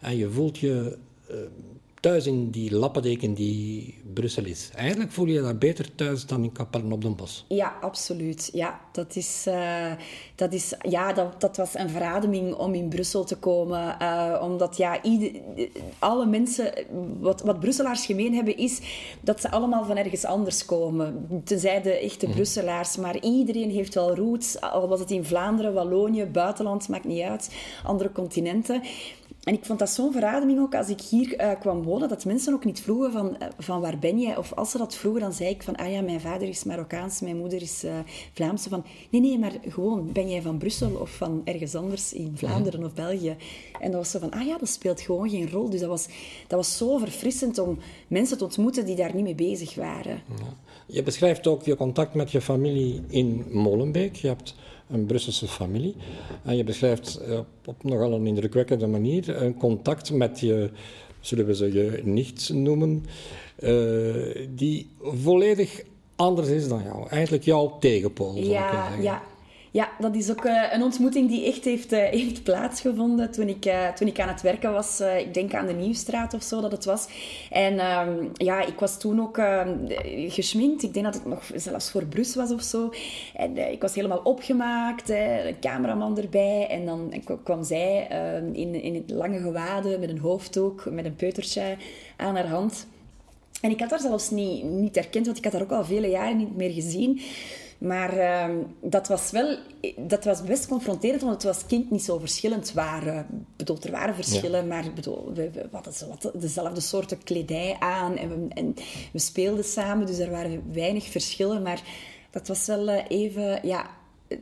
en 0.00 0.16
je 0.16 0.30
voelt 0.30 0.58
je... 0.58 0.98
Uh, 1.30 1.36
thuis 2.02 2.26
in 2.26 2.50
die 2.50 2.74
lappendeken 2.74 3.34
die 3.34 3.94
Brussel 4.14 4.44
is. 4.44 4.70
Eigenlijk 4.74 5.12
voel 5.12 5.26
je 5.26 5.32
je 5.32 5.40
daar 5.40 5.58
beter 5.58 5.94
thuis 5.94 6.26
dan 6.26 6.42
in 6.42 6.52
Kapellen 6.52 6.92
op 6.92 7.02
den 7.02 7.16
Bos. 7.16 7.44
Ja, 7.48 7.72
absoluut. 7.80 8.50
Ja, 8.52 8.80
dat, 8.92 9.16
is, 9.16 9.44
uh, 9.48 9.92
dat, 10.34 10.52
is, 10.52 10.74
ja, 10.88 11.12
dat, 11.12 11.40
dat 11.40 11.56
was 11.56 11.74
een 11.74 11.90
verademing 11.90 12.54
om 12.54 12.74
in 12.74 12.88
Brussel 12.88 13.24
te 13.24 13.36
komen. 13.36 13.96
Uh, 14.02 14.40
omdat 14.42 14.76
ja, 14.76 15.02
ieder, 15.02 15.40
alle 15.98 16.26
mensen... 16.26 16.72
Wat, 17.20 17.42
wat 17.42 17.60
Brusselaars 17.60 18.06
gemeen 18.06 18.34
hebben, 18.34 18.56
is 18.56 18.80
dat 19.20 19.40
ze 19.40 19.50
allemaal 19.50 19.84
van 19.84 19.96
ergens 19.96 20.24
anders 20.24 20.64
komen. 20.64 21.26
Tenzij 21.44 21.82
de 21.82 21.98
echte 21.98 22.26
mm. 22.26 22.32
Brusselaars. 22.32 22.96
Maar 22.96 23.20
iedereen 23.20 23.70
heeft 23.70 23.94
wel 23.94 24.14
roots. 24.14 24.60
Al 24.60 24.88
was 24.88 25.00
het 25.00 25.10
in 25.10 25.24
Vlaanderen, 25.24 25.74
Wallonië, 25.74 26.24
buitenland, 26.24 26.88
maakt 26.88 27.04
niet 27.04 27.22
uit. 27.22 27.54
Andere 27.84 28.12
continenten. 28.12 28.82
En 29.42 29.54
ik 29.54 29.64
vond 29.64 29.78
dat 29.78 29.90
zo'n 29.90 30.12
verademing 30.12 30.60
ook 30.60 30.74
als 30.74 30.88
ik 30.88 31.00
hier 31.00 31.40
uh, 31.40 31.50
kwam 31.60 31.82
wonen, 31.82 32.08
dat 32.08 32.24
mensen 32.24 32.54
ook 32.54 32.64
niet 32.64 32.80
vroegen 32.80 33.12
van, 33.12 33.26
uh, 33.26 33.48
van 33.58 33.80
waar 33.80 33.98
ben 33.98 34.20
jij? 34.20 34.36
Of 34.36 34.52
als 34.52 34.70
ze 34.70 34.78
dat 34.78 34.94
vroegen, 34.94 35.20
dan 35.20 35.32
zei 35.32 35.48
ik 35.50 35.62
van, 35.62 35.76
ah 35.76 35.90
ja, 35.90 36.00
mijn 36.00 36.20
vader 36.20 36.48
is 36.48 36.64
Marokkaans, 36.64 37.20
mijn 37.20 37.36
moeder 37.36 37.62
is 37.62 37.84
uh, 37.84 37.98
Vlaamse. 38.32 38.68
Van, 38.68 38.84
nee, 39.10 39.20
nee, 39.20 39.38
maar 39.38 39.52
gewoon, 39.68 40.12
ben 40.12 40.30
jij 40.30 40.42
van 40.42 40.58
Brussel 40.58 40.90
of 40.94 41.10
van 41.10 41.40
ergens 41.44 41.74
anders 41.74 42.12
in 42.12 42.32
Vlaanderen 42.34 42.80
ja. 42.80 42.86
of 42.86 42.92
België? 42.92 43.36
En 43.80 43.90
dat 43.90 44.00
was 44.00 44.10
zo 44.10 44.18
van, 44.18 44.30
ah 44.30 44.46
ja, 44.46 44.58
dat 44.58 44.68
speelt 44.68 45.00
gewoon 45.00 45.30
geen 45.30 45.50
rol. 45.50 45.70
Dus 45.70 45.80
dat 45.80 45.88
was, 45.88 46.06
dat 46.46 46.58
was 46.58 46.76
zo 46.76 46.98
verfrissend 46.98 47.58
om 47.58 47.78
mensen 48.08 48.38
te 48.38 48.44
ontmoeten 48.44 48.86
die 48.86 48.96
daar 48.96 49.14
niet 49.14 49.24
mee 49.24 49.34
bezig 49.34 49.74
waren. 49.74 50.22
Ja. 50.38 50.56
Je 50.86 51.02
beschrijft 51.02 51.46
ook 51.46 51.62
je 51.62 51.76
contact 51.76 52.14
met 52.14 52.30
je 52.30 52.40
familie 52.40 53.02
in 53.08 53.44
Molenbeek. 53.50 54.16
Je 54.16 54.28
hebt 54.28 54.54
een 54.92 55.06
Brusselse 55.06 55.48
familie. 55.48 55.94
En 56.44 56.56
je 56.56 56.64
beschrijft 56.64 57.16
eh, 57.16 57.38
op 57.64 57.84
nogal 57.84 58.12
een 58.12 58.26
indrukwekkende 58.26 58.86
manier 58.86 59.42
een 59.42 59.56
contact 59.56 60.12
met 60.12 60.40
je, 60.40 60.70
zullen 61.20 61.46
we 61.46 61.54
ze 61.54 61.72
je 61.72 62.00
nicht 62.04 62.52
noemen, 62.52 63.04
uh, 63.58 64.46
die 64.54 64.90
volledig 65.00 65.82
anders 66.16 66.48
is 66.48 66.68
dan 66.68 66.82
jou. 66.82 67.08
Eigenlijk 67.08 67.44
jouw 67.44 67.78
tegenpool, 67.78 68.32
zou 68.32 68.46
ja, 68.46 68.66
ik 68.66 68.72
zeggen. 68.72 69.02
Ja, 69.02 69.22
ja, 69.72 69.88
dat 69.98 70.14
is 70.14 70.30
ook 70.30 70.44
uh, 70.44 70.72
een 70.72 70.82
ontmoeting 70.82 71.28
die 71.28 71.46
echt 71.46 71.64
heeft, 71.64 71.90
heeft 71.90 72.42
plaatsgevonden 72.42 73.30
toen 73.30 73.48
ik, 73.48 73.66
uh, 73.66 73.88
toen 73.88 74.08
ik 74.08 74.20
aan 74.20 74.28
het 74.28 74.40
werken 74.40 74.72
was. 74.72 75.00
ik 75.00 75.34
denk 75.34 75.54
aan 75.54 75.66
de 75.66 75.72
Nieuwstraat 75.72 76.34
of 76.34 76.42
zo 76.42 76.60
dat 76.60 76.72
het 76.72 76.84
was. 76.84 77.08
En 77.50 77.78
ehm, 77.78 78.28
ja, 78.34 78.66
ik 78.66 78.78
was 78.78 78.98
toen 78.98 79.20
ook 79.20 79.38
ehm, 79.38 79.76
geschminkt. 80.28 80.82
Ik 80.82 80.92
denk 80.92 81.04
dat 81.04 81.14
het 81.14 81.26
nog 81.26 81.50
zelfs 81.54 81.90
voor 81.90 82.04
Brus 82.04 82.34
was 82.34 82.52
of 82.52 82.62
zo. 82.62 82.92
En 83.34 83.72
ik 83.72 83.82
was 83.82 83.94
helemaal 83.94 84.20
opgemaakt, 84.24 85.08
hè, 85.08 85.48
een 85.48 85.60
cameraman 85.60 86.18
erbij. 86.18 86.66
En 86.70 86.86
dan 86.86 87.12
kwam 87.44 87.64
zij 87.64 88.06
ehm, 88.08 88.52
in, 88.52 88.74
in 88.82 89.04
lange 89.06 89.40
gewaden 89.40 90.00
met 90.00 90.08
een 90.08 90.18
hoofddoek, 90.18 90.90
met 90.90 91.04
een 91.04 91.16
peutertje 91.16 91.76
aan 92.16 92.34
haar 92.34 92.48
hand. 92.48 92.86
En 93.60 93.70
ik 93.70 93.80
had 93.80 93.90
haar 93.90 94.00
zelfs 94.00 94.30
niet, 94.30 94.64
niet 94.64 94.94
herkend, 94.94 95.26
want 95.26 95.38
ik 95.38 95.44
had 95.44 95.52
haar 95.52 95.62
ook 95.62 95.72
al 95.72 95.84
vele 95.84 96.08
jaren 96.08 96.36
niet 96.36 96.56
meer 96.56 96.70
gezien. 96.70 97.20
Maar 97.82 98.16
uh, 98.16 98.64
dat 98.80 99.08
was 99.08 99.30
wel 99.30 99.56
dat 99.96 100.24
was 100.24 100.42
best 100.42 100.66
confronterend, 100.66 101.22
want 101.22 101.34
het 101.34 101.42
was 101.42 101.66
kind 101.66 101.90
niet 101.90 102.02
zo 102.02 102.18
verschillend 102.18 102.72
waren. 102.72 103.46
bedoel, 103.56 103.78
er 103.82 103.90
waren 103.90 104.14
verschillen, 104.14 104.66
maar 104.66 104.92
bedoel, 104.94 105.32
we, 105.34 105.50
we 105.50 105.68
hadden 105.70 106.40
dezelfde 106.40 106.80
soorten 106.80 107.22
kledij 107.22 107.76
aan 107.78 108.16
en 108.16 108.28
we, 108.28 108.54
en 108.54 108.74
we, 109.12 109.18
speelden 109.18 109.64
samen, 109.64 110.06
dus 110.06 110.18
er 110.18 110.30
waren 110.30 110.72
weinig 110.72 111.04
verschillen. 111.04 111.62
Maar 111.62 111.82
dat 112.30 112.48
was 112.48 112.66
wel 112.66 112.88
uh, 112.88 113.00
even, 113.08 113.66
ja, 113.66 113.90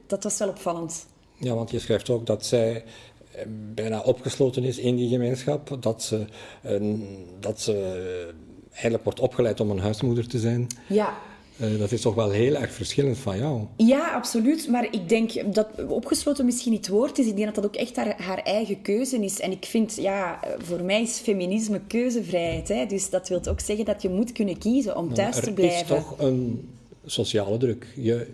dat 0.06 0.22
was 0.22 0.38
wel 0.38 0.48
opvallend. 0.48 1.06
Ja, 1.36 1.54
want 1.54 1.70
je 1.70 1.78
schrijft 1.78 2.10
ook 2.10 2.26
dat 2.26 2.46
zij 2.46 2.84
eh, 3.32 3.42
bijna 3.74 4.00
opgesloten 4.00 4.64
is 4.64 4.78
in 4.78 4.96
die 4.96 5.08
gemeenschap, 5.08 5.76
dat 5.80 6.02
ze, 6.02 6.24
uh, 6.66 7.00
dat 7.40 7.60
ze 7.60 8.34
eigenlijk 8.72 9.04
wordt 9.04 9.20
opgeleid 9.20 9.60
om 9.60 9.70
een 9.70 9.78
huismoeder 9.78 10.28
te 10.28 10.38
zijn. 10.38 10.66
Ja. 10.86 11.18
Uh, 11.60 11.78
dat 11.78 11.92
is 11.92 12.00
toch 12.00 12.14
wel 12.14 12.30
heel 12.30 12.54
erg 12.54 12.72
verschillend 12.72 13.18
van 13.18 13.38
jou. 13.38 13.60
Ja, 13.76 14.10
absoluut. 14.10 14.68
Maar 14.68 14.88
ik 14.90 15.08
denk 15.08 15.54
dat 15.54 15.68
opgesloten 15.88 16.44
misschien 16.44 16.72
niet 16.72 16.86
het 16.86 16.94
woord 16.94 17.18
is. 17.18 17.26
Ik 17.26 17.36
denk 17.36 17.46
dat 17.46 17.54
dat 17.54 17.64
ook 17.64 17.76
echt 17.76 17.96
haar, 17.96 18.22
haar 18.22 18.38
eigen 18.38 18.82
keuze 18.82 19.24
is. 19.24 19.40
En 19.40 19.50
ik 19.50 19.64
vind, 19.64 19.96
ja, 19.96 20.40
voor 20.58 20.82
mij 20.82 21.02
is 21.02 21.18
feminisme 21.18 21.80
keuzevrijheid. 21.86 22.68
Hè? 22.68 22.86
Dus 22.86 23.10
dat 23.10 23.28
wil 23.28 23.40
ook 23.48 23.60
zeggen 23.60 23.84
dat 23.84 24.02
je 24.02 24.08
moet 24.08 24.32
kunnen 24.32 24.58
kiezen 24.58 24.96
om 24.96 25.14
thuis 25.14 25.40
te 25.40 25.52
blijven. 25.52 25.78
Er 25.78 25.96
is 25.96 26.04
toch 26.04 26.18
een 26.18 26.68
sociale 27.06 27.56
druk. 27.56 27.86
Je, 27.96 28.26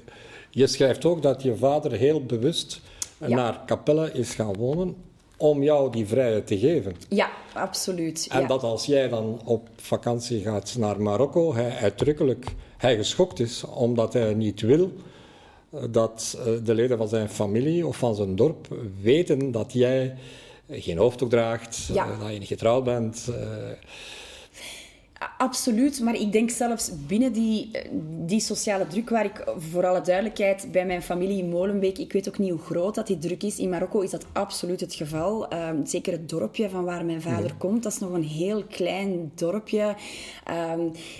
je 0.50 0.66
schrijft 0.66 1.04
ook 1.04 1.22
dat 1.22 1.42
je 1.42 1.56
vader 1.56 1.92
heel 1.92 2.24
bewust 2.24 2.80
ja. 3.18 3.28
naar 3.28 3.62
Capelle 3.66 4.12
is 4.12 4.34
gaan 4.34 4.54
wonen 4.54 5.05
om 5.36 5.62
jou 5.62 5.92
die 5.92 6.06
vrijheid 6.06 6.46
te 6.46 6.58
geven. 6.58 6.96
Ja, 7.08 7.30
absoluut. 7.54 8.26
En 8.30 8.40
ja. 8.40 8.46
dat 8.46 8.62
als 8.62 8.86
jij 8.86 9.08
dan 9.08 9.40
op 9.44 9.68
vakantie 9.76 10.40
gaat 10.40 10.74
naar 10.78 11.02
Marokko, 11.02 11.54
hij 11.54 11.70
uitdrukkelijk 11.70 12.46
hij 12.76 12.96
geschokt 12.96 13.40
is 13.40 13.64
omdat 13.64 14.12
hij 14.12 14.34
niet 14.34 14.60
wil 14.60 14.92
dat 15.90 16.38
de 16.64 16.74
leden 16.74 16.98
van 16.98 17.08
zijn 17.08 17.28
familie 17.28 17.86
of 17.86 17.96
van 17.96 18.14
zijn 18.14 18.36
dorp 18.36 18.68
weten 19.00 19.50
dat 19.50 19.72
jij 19.72 20.16
geen 20.70 20.98
hoofddoek 20.98 21.30
draagt, 21.30 21.88
ja. 21.92 22.16
dat 22.18 22.32
je 22.32 22.38
niet 22.38 22.48
getrouwd 22.48 22.84
bent. 22.84 23.28
Absoluut, 25.38 26.00
maar 26.00 26.14
ik 26.14 26.32
denk 26.32 26.50
zelfs 26.50 26.90
binnen 27.06 27.32
die, 27.32 27.70
die 28.26 28.40
sociale 28.40 28.86
druk, 28.86 29.10
waar 29.10 29.24
ik 29.24 29.44
voor 29.56 29.86
alle 29.86 30.00
duidelijkheid 30.00 30.68
bij 30.72 30.86
mijn 30.86 31.02
familie 31.02 31.42
in 31.42 31.48
Molenbeek, 31.48 31.98
ik 31.98 32.12
weet 32.12 32.28
ook 32.28 32.38
niet 32.38 32.50
hoe 32.50 32.60
groot 32.60 32.94
dat 32.94 33.06
die 33.06 33.18
druk 33.18 33.42
is. 33.42 33.58
In 33.58 33.68
Marokko 33.68 34.00
is 34.00 34.10
dat 34.10 34.26
absoluut 34.32 34.80
het 34.80 34.94
geval. 34.94 35.52
Uh, 35.52 35.68
zeker 35.84 36.12
het 36.12 36.28
dorpje 36.28 36.70
van 36.70 36.84
waar 36.84 37.04
mijn 37.04 37.22
vader 37.22 37.54
komt, 37.54 37.82
dat 37.82 37.92
is 37.92 37.98
nog 37.98 38.12
een 38.12 38.24
heel 38.24 38.64
klein 38.64 39.32
dorpje. 39.34 39.94
Uh, 40.50 40.72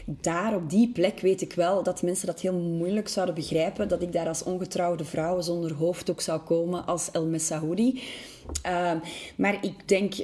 daar 0.07 0.55
op 0.55 0.71
die 0.71 0.89
plek 0.93 1.21
weet 1.21 1.41
ik 1.41 1.53
wel 1.53 1.83
dat 1.83 2.03
mensen 2.03 2.27
dat 2.27 2.41
heel 2.41 2.55
moeilijk 2.55 3.09
zouden 3.09 3.35
begrijpen, 3.35 3.89
dat 3.89 4.03
ik 4.03 4.13
daar 4.13 4.29
als 4.29 4.43
ongetrouwde 4.43 5.05
vrouw 5.05 5.41
zonder 5.41 5.73
hoofddoek 5.73 6.21
zou 6.21 6.41
komen 6.41 6.87
als 6.87 7.11
El 7.11 7.27
Messaoudi. 7.27 8.03
Uh, 8.67 8.93
maar 9.37 9.65
ik 9.65 9.89
denk, 9.89 10.15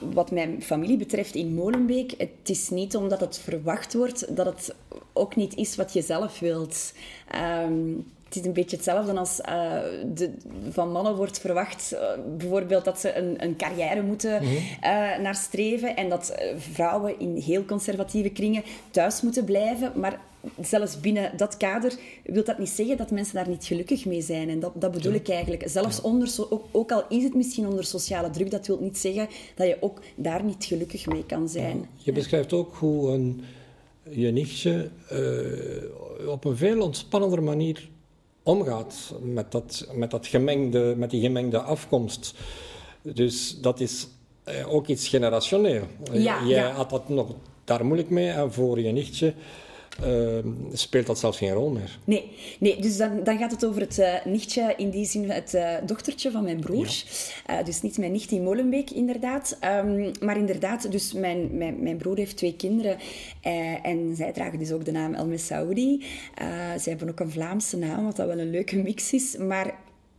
wat 0.00 0.30
mijn 0.30 0.62
familie 0.62 0.96
betreft 0.96 1.34
in 1.34 1.54
Molenbeek, 1.54 2.14
het 2.18 2.48
is 2.48 2.68
niet 2.68 2.96
omdat 2.96 3.20
het 3.20 3.38
verwacht 3.38 3.94
wordt 3.94 4.36
dat 4.36 4.46
het 4.46 4.74
ook 5.12 5.36
niet 5.36 5.56
is 5.56 5.76
wat 5.76 5.92
je 5.92 6.02
zelf 6.02 6.38
wilt. 6.38 6.92
Um, 7.64 8.06
het 8.28 8.36
is 8.36 8.44
een 8.44 8.52
beetje 8.52 8.76
hetzelfde 8.76 9.12
als 9.12 9.40
uh, 9.48 9.72
de, 10.14 10.30
van 10.70 10.92
mannen 10.92 11.16
wordt 11.16 11.40
verwacht, 11.40 11.92
uh, 11.92 12.00
bijvoorbeeld 12.36 12.84
dat 12.84 13.00
ze 13.00 13.16
een, 13.16 13.44
een 13.44 13.56
carrière 13.56 14.02
moeten 14.02 14.42
mm 14.42 14.48
-hmm. 14.48 14.56
uh, 14.56 15.18
naar 15.18 15.34
streven 15.34 15.96
en 15.96 16.08
dat 16.08 16.34
vrouwen 16.56 17.18
in 17.20 17.36
heel 17.36 17.64
conservatieve 17.64 18.28
kringen 18.28 18.62
thuis 18.90 19.22
moeten 19.22 19.44
blijven. 19.44 19.92
Maar 19.94 20.20
zelfs 20.60 21.00
binnen 21.00 21.36
dat 21.36 21.56
kader 21.56 21.94
wil 22.24 22.44
dat 22.44 22.58
niet 22.58 22.68
zeggen 22.68 22.96
dat 22.96 23.10
mensen 23.10 23.34
daar 23.34 23.48
niet 23.48 23.64
gelukkig 23.64 24.04
mee 24.04 24.22
zijn. 24.22 24.48
En 24.48 24.60
dat, 24.60 24.72
dat 24.74 24.92
bedoel 24.92 25.12
ja. 25.12 25.18
ik 25.18 25.28
eigenlijk. 25.28 25.62
Zelfs 25.66 25.96
ja. 25.96 26.02
onder, 26.02 26.36
ook, 26.50 26.64
ook, 26.70 26.92
al 26.92 27.04
is 27.08 27.22
het 27.22 27.34
misschien 27.34 27.66
onder 27.66 27.84
sociale 27.84 28.30
druk, 28.30 28.50
dat 28.50 28.66
wil 28.66 28.78
niet 28.80 28.98
zeggen 28.98 29.28
dat 29.54 29.66
je 29.66 29.76
ook 29.80 30.00
daar 30.14 30.44
niet 30.44 30.64
gelukkig 30.64 31.06
mee 31.06 31.26
kan 31.26 31.48
zijn. 31.48 31.88
Je 31.96 32.12
beschrijft 32.12 32.52
ook 32.52 32.74
hoe 32.74 33.10
een, 33.10 33.40
je 34.08 34.30
nichtje 34.30 34.90
op 36.26 36.44
een 36.44 36.56
veel 36.56 36.82
ontspannender 36.82 37.42
manier 37.42 37.88
omgaat 38.48 39.14
met, 39.22 39.52
dat, 39.52 39.86
met, 39.92 40.10
dat 40.10 40.26
gemengde, 40.26 40.94
met 40.96 41.10
die 41.10 41.20
gemengde 41.20 41.60
afkomst. 41.60 42.34
Dus 43.02 43.60
dat 43.60 43.80
is 43.80 44.08
uh, 44.48 44.72
ook 44.74 44.86
iets 44.86 45.08
generationeel. 45.08 45.82
Ja, 46.12 46.44
Jij 46.46 46.58
ja. 46.58 46.70
had 46.70 46.90
dat 46.90 47.08
nog 47.08 47.34
daar 47.64 47.84
moeilijk 47.84 48.10
mee 48.10 48.28
en 48.30 48.52
voor 48.52 48.80
je 48.80 48.92
nichtje 48.92 49.34
uh, 50.04 50.38
speelt 50.72 51.06
dat 51.06 51.18
zelfs 51.18 51.38
geen 51.38 51.52
rol 51.52 51.70
meer. 51.70 51.98
Nee, 52.04 52.30
nee 52.58 52.80
dus 52.80 52.96
dan, 52.96 53.24
dan 53.24 53.38
gaat 53.38 53.50
het 53.50 53.64
over 53.64 53.80
het 53.80 53.98
uh, 53.98 54.24
nichtje, 54.24 54.74
in 54.76 54.90
die 54.90 55.04
zin 55.04 55.30
het 55.30 55.54
uh, 55.54 55.74
dochtertje 55.86 56.30
van 56.30 56.44
mijn 56.44 56.60
broer. 56.60 56.88
Ja. 57.46 57.62
dus 57.62 57.82
niet 57.82 57.98
mijn 57.98 58.12
nicht 58.12 58.30
in 58.30 58.42
Molenbeek, 58.42 58.90
inderdaad. 58.90 59.58
Um, 59.84 60.12
maar 60.20 60.36
inderdaad, 60.36 60.92
dus 60.92 61.12
mijn, 61.12 61.56
mijn, 61.56 61.82
mijn 61.82 61.96
broer 61.96 62.16
heeft 62.16 62.36
twee 62.36 62.56
kinderen 62.56 62.98
en 63.82 64.16
zij 64.16 64.32
dragen 64.32 64.58
dus 64.58 64.72
ook 64.72 64.84
de 64.84 64.92
naam 64.92 65.14
El 65.14 65.26
Messaoudi. 65.26 66.04
zij 66.76 66.78
hebben 66.84 67.08
ook 67.08 67.20
een 67.20 67.30
Vlaamse 67.30 67.76
naam, 67.76 68.04
wat 68.04 68.16
dat 68.16 68.26
wel 68.26 68.38
een 68.38 68.50
leuke 68.50 68.76
mix 68.76 69.12
is. 69.12 69.36
Maar 69.36 69.74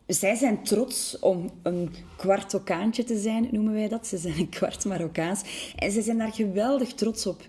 zij 0.10 0.36
zijn 0.36 0.64
trots 0.64 1.20
om 1.20 1.50
een 1.64 1.90
kwart 2.18 2.54
Okaantje 2.54 3.04
te 3.04 3.18
zijn, 3.18 3.48
noemen 3.52 3.74
wij 3.74 3.88
dat. 3.88 4.08
Ze 4.08 4.18
zijn 4.18 4.38
een 4.38 4.50
kwart 4.50 4.86
Marokkaans. 4.86 5.42
En 5.76 5.92
ze 5.92 6.02
zijn 6.02 6.18
daar 6.18 6.34
geweldig 6.34 6.94
trots 6.94 7.26
op. 7.26 7.42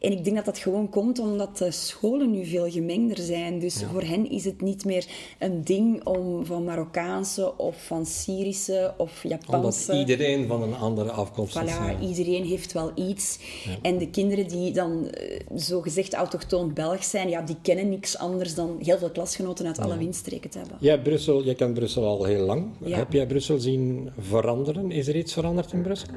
En 0.00 0.12
ik 0.12 0.24
denk 0.24 0.36
dat 0.36 0.44
dat 0.44 0.58
gewoon 0.58 0.88
komt 0.88 1.18
omdat 1.18 1.58
de 1.58 1.70
scholen 1.70 2.30
nu 2.30 2.44
veel 2.44 2.70
gemengder 2.70 3.18
zijn. 3.18 3.58
Dus 3.58 3.80
ja. 3.80 3.88
voor 3.88 4.02
hen 4.02 4.30
is 4.30 4.44
het 4.44 4.60
niet 4.60 4.84
meer 4.84 5.06
een 5.38 5.64
ding 5.64 6.04
om 6.04 6.46
van 6.46 6.64
Marokkaanse 6.64 7.56
of 7.56 7.84
van 7.84 8.06
Syrische 8.06 8.94
of 8.96 9.22
Japanse... 9.22 9.90
Omdat 9.92 10.08
iedereen 10.08 10.46
van 10.46 10.62
een 10.62 10.74
andere 10.74 11.10
afkomst 11.10 11.58
voilà, 11.58 11.64
is. 11.64 11.70
Ja. 11.70 12.00
iedereen 12.00 12.44
heeft 12.44 12.72
wel 12.72 12.90
iets. 12.94 13.38
Ja. 13.64 13.76
En 13.82 13.98
de 13.98 14.10
kinderen 14.10 14.48
die 14.48 14.72
dan 14.72 15.04
uh, 15.04 15.40
zogezegd 15.54 16.14
autochtoon 16.14 16.72
Belg 16.72 17.04
zijn, 17.04 17.28
ja, 17.28 17.42
die 17.42 17.56
kennen 17.62 17.88
niks 17.88 18.18
anders 18.18 18.54
dan 18.54 18.76
heel 18.82 18.98
veel 18.98 19.10
klasgenoten 19.10 19.66
uit 19.66 19.78
alle 19.78 19.96
windstreken 19.96 20.50
te 20.50 20.58
hebben. 20.58 20.76
Jij, 20.80 21.02
Brussel, 21.02 21.44
jij 21.44 21.54
kent 21.54 21.74
Brussel 21.74 22.04
al 22.04 22.24
heel 22.24 22.44
lang. 22.44 22.66
Heb 22.84 23.12
jij 23.12 23.26
Brussel 23.26 23.58
zien 23.58 24.10
veranderen? 24.18 24.90
Is 24.90 25.08
er 25.08 25.16
iets 25.16 25.32
veranderd 25.32 25.72
in 25.72 25.82
Brussel? 25.82 26.08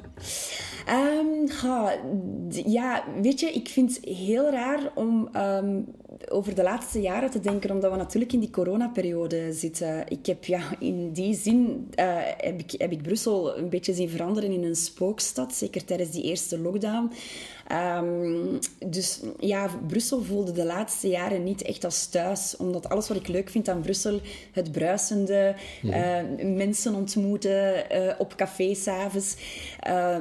Um, 0.90 1.50
ga, 1.50 1.94
ja, 2.66 3.04
weet 3.22 3.40
je, 3.40 3.52
ik 3.52 3.70
vind 3.72 3.96
het 3.96 4.06
heel 4.06 4.50
raar 4.50 4.92
om 4.96 5.30
um, 5.36 5.86
over 6.30 6.56
de 6.56 6.64
laatste 6.64 7.02
jaren 7.02 7.32
te 7.32 7.40
denken, 7.40 7.72
omdat 7.72 7.92
we 7.92 7.98
natuurlijk 7.98 8.34
in 8.34 8.40
die 8.40 8.50
coronaperiode 8.50 9.54
zitten. 9.54 10.04
Ik 10.08 10.26
heb 10.26 10.46
ja, 10.46 10.62
in 10.80 11.12
die 11.12 11.36
zin 11.36 11.90
uh, 12.00 12.16
heb, 12.38 12.60
ik, 12.60 12.74
heb 12.78 12.92
ik 12.92 13.02
Brussel 13.02 13.58
een 13.58 13.70
beetje 13.70 13.94
zien 13.94 14.10
veranderen 14.10 14.52
in 14.52 14.64
een 14.64 14.76
spookstad, 14.76 15.54
zeker 15.54 15.86
tijdens 15.86 16.12
die 16.12 16.24
eerste 16.24 16.60
lockdown. 16.60 17.12
Um, 17.72 18.60
dus 18.86 19.20
ja, 19.40 19.70
Brussel 19.88 20.24
voelde 20.24 20.52
de 20.52 20.66
laatste 20.66 21.08
jaren 21.08 21.44
niet 21.44 21.62
echt 21.62 21.84
als 21.84 22.08
thuis. 22.08 22.56
Omdat 22.58 22.90
alles 22.90 23.08
wat 23.08 23.18
ik 23.18 23.28
leuk 23.28 23.50
vind 23.50 23.70
aan 23.70 23.82
Brussel, 23.82 24.20
het 24.52 24.72
bruisende, 24.72 25.56
mm 25.82 25.92
-hmm. 25.92 26.40
uh, 26.40 26.56
mensen 26.56 26.96
ontmoeten 26.96 27.86
uh, 27.92 28.14
op 28.18 28.36
café 28.36 28.74
s'avonds, 28.74 29.36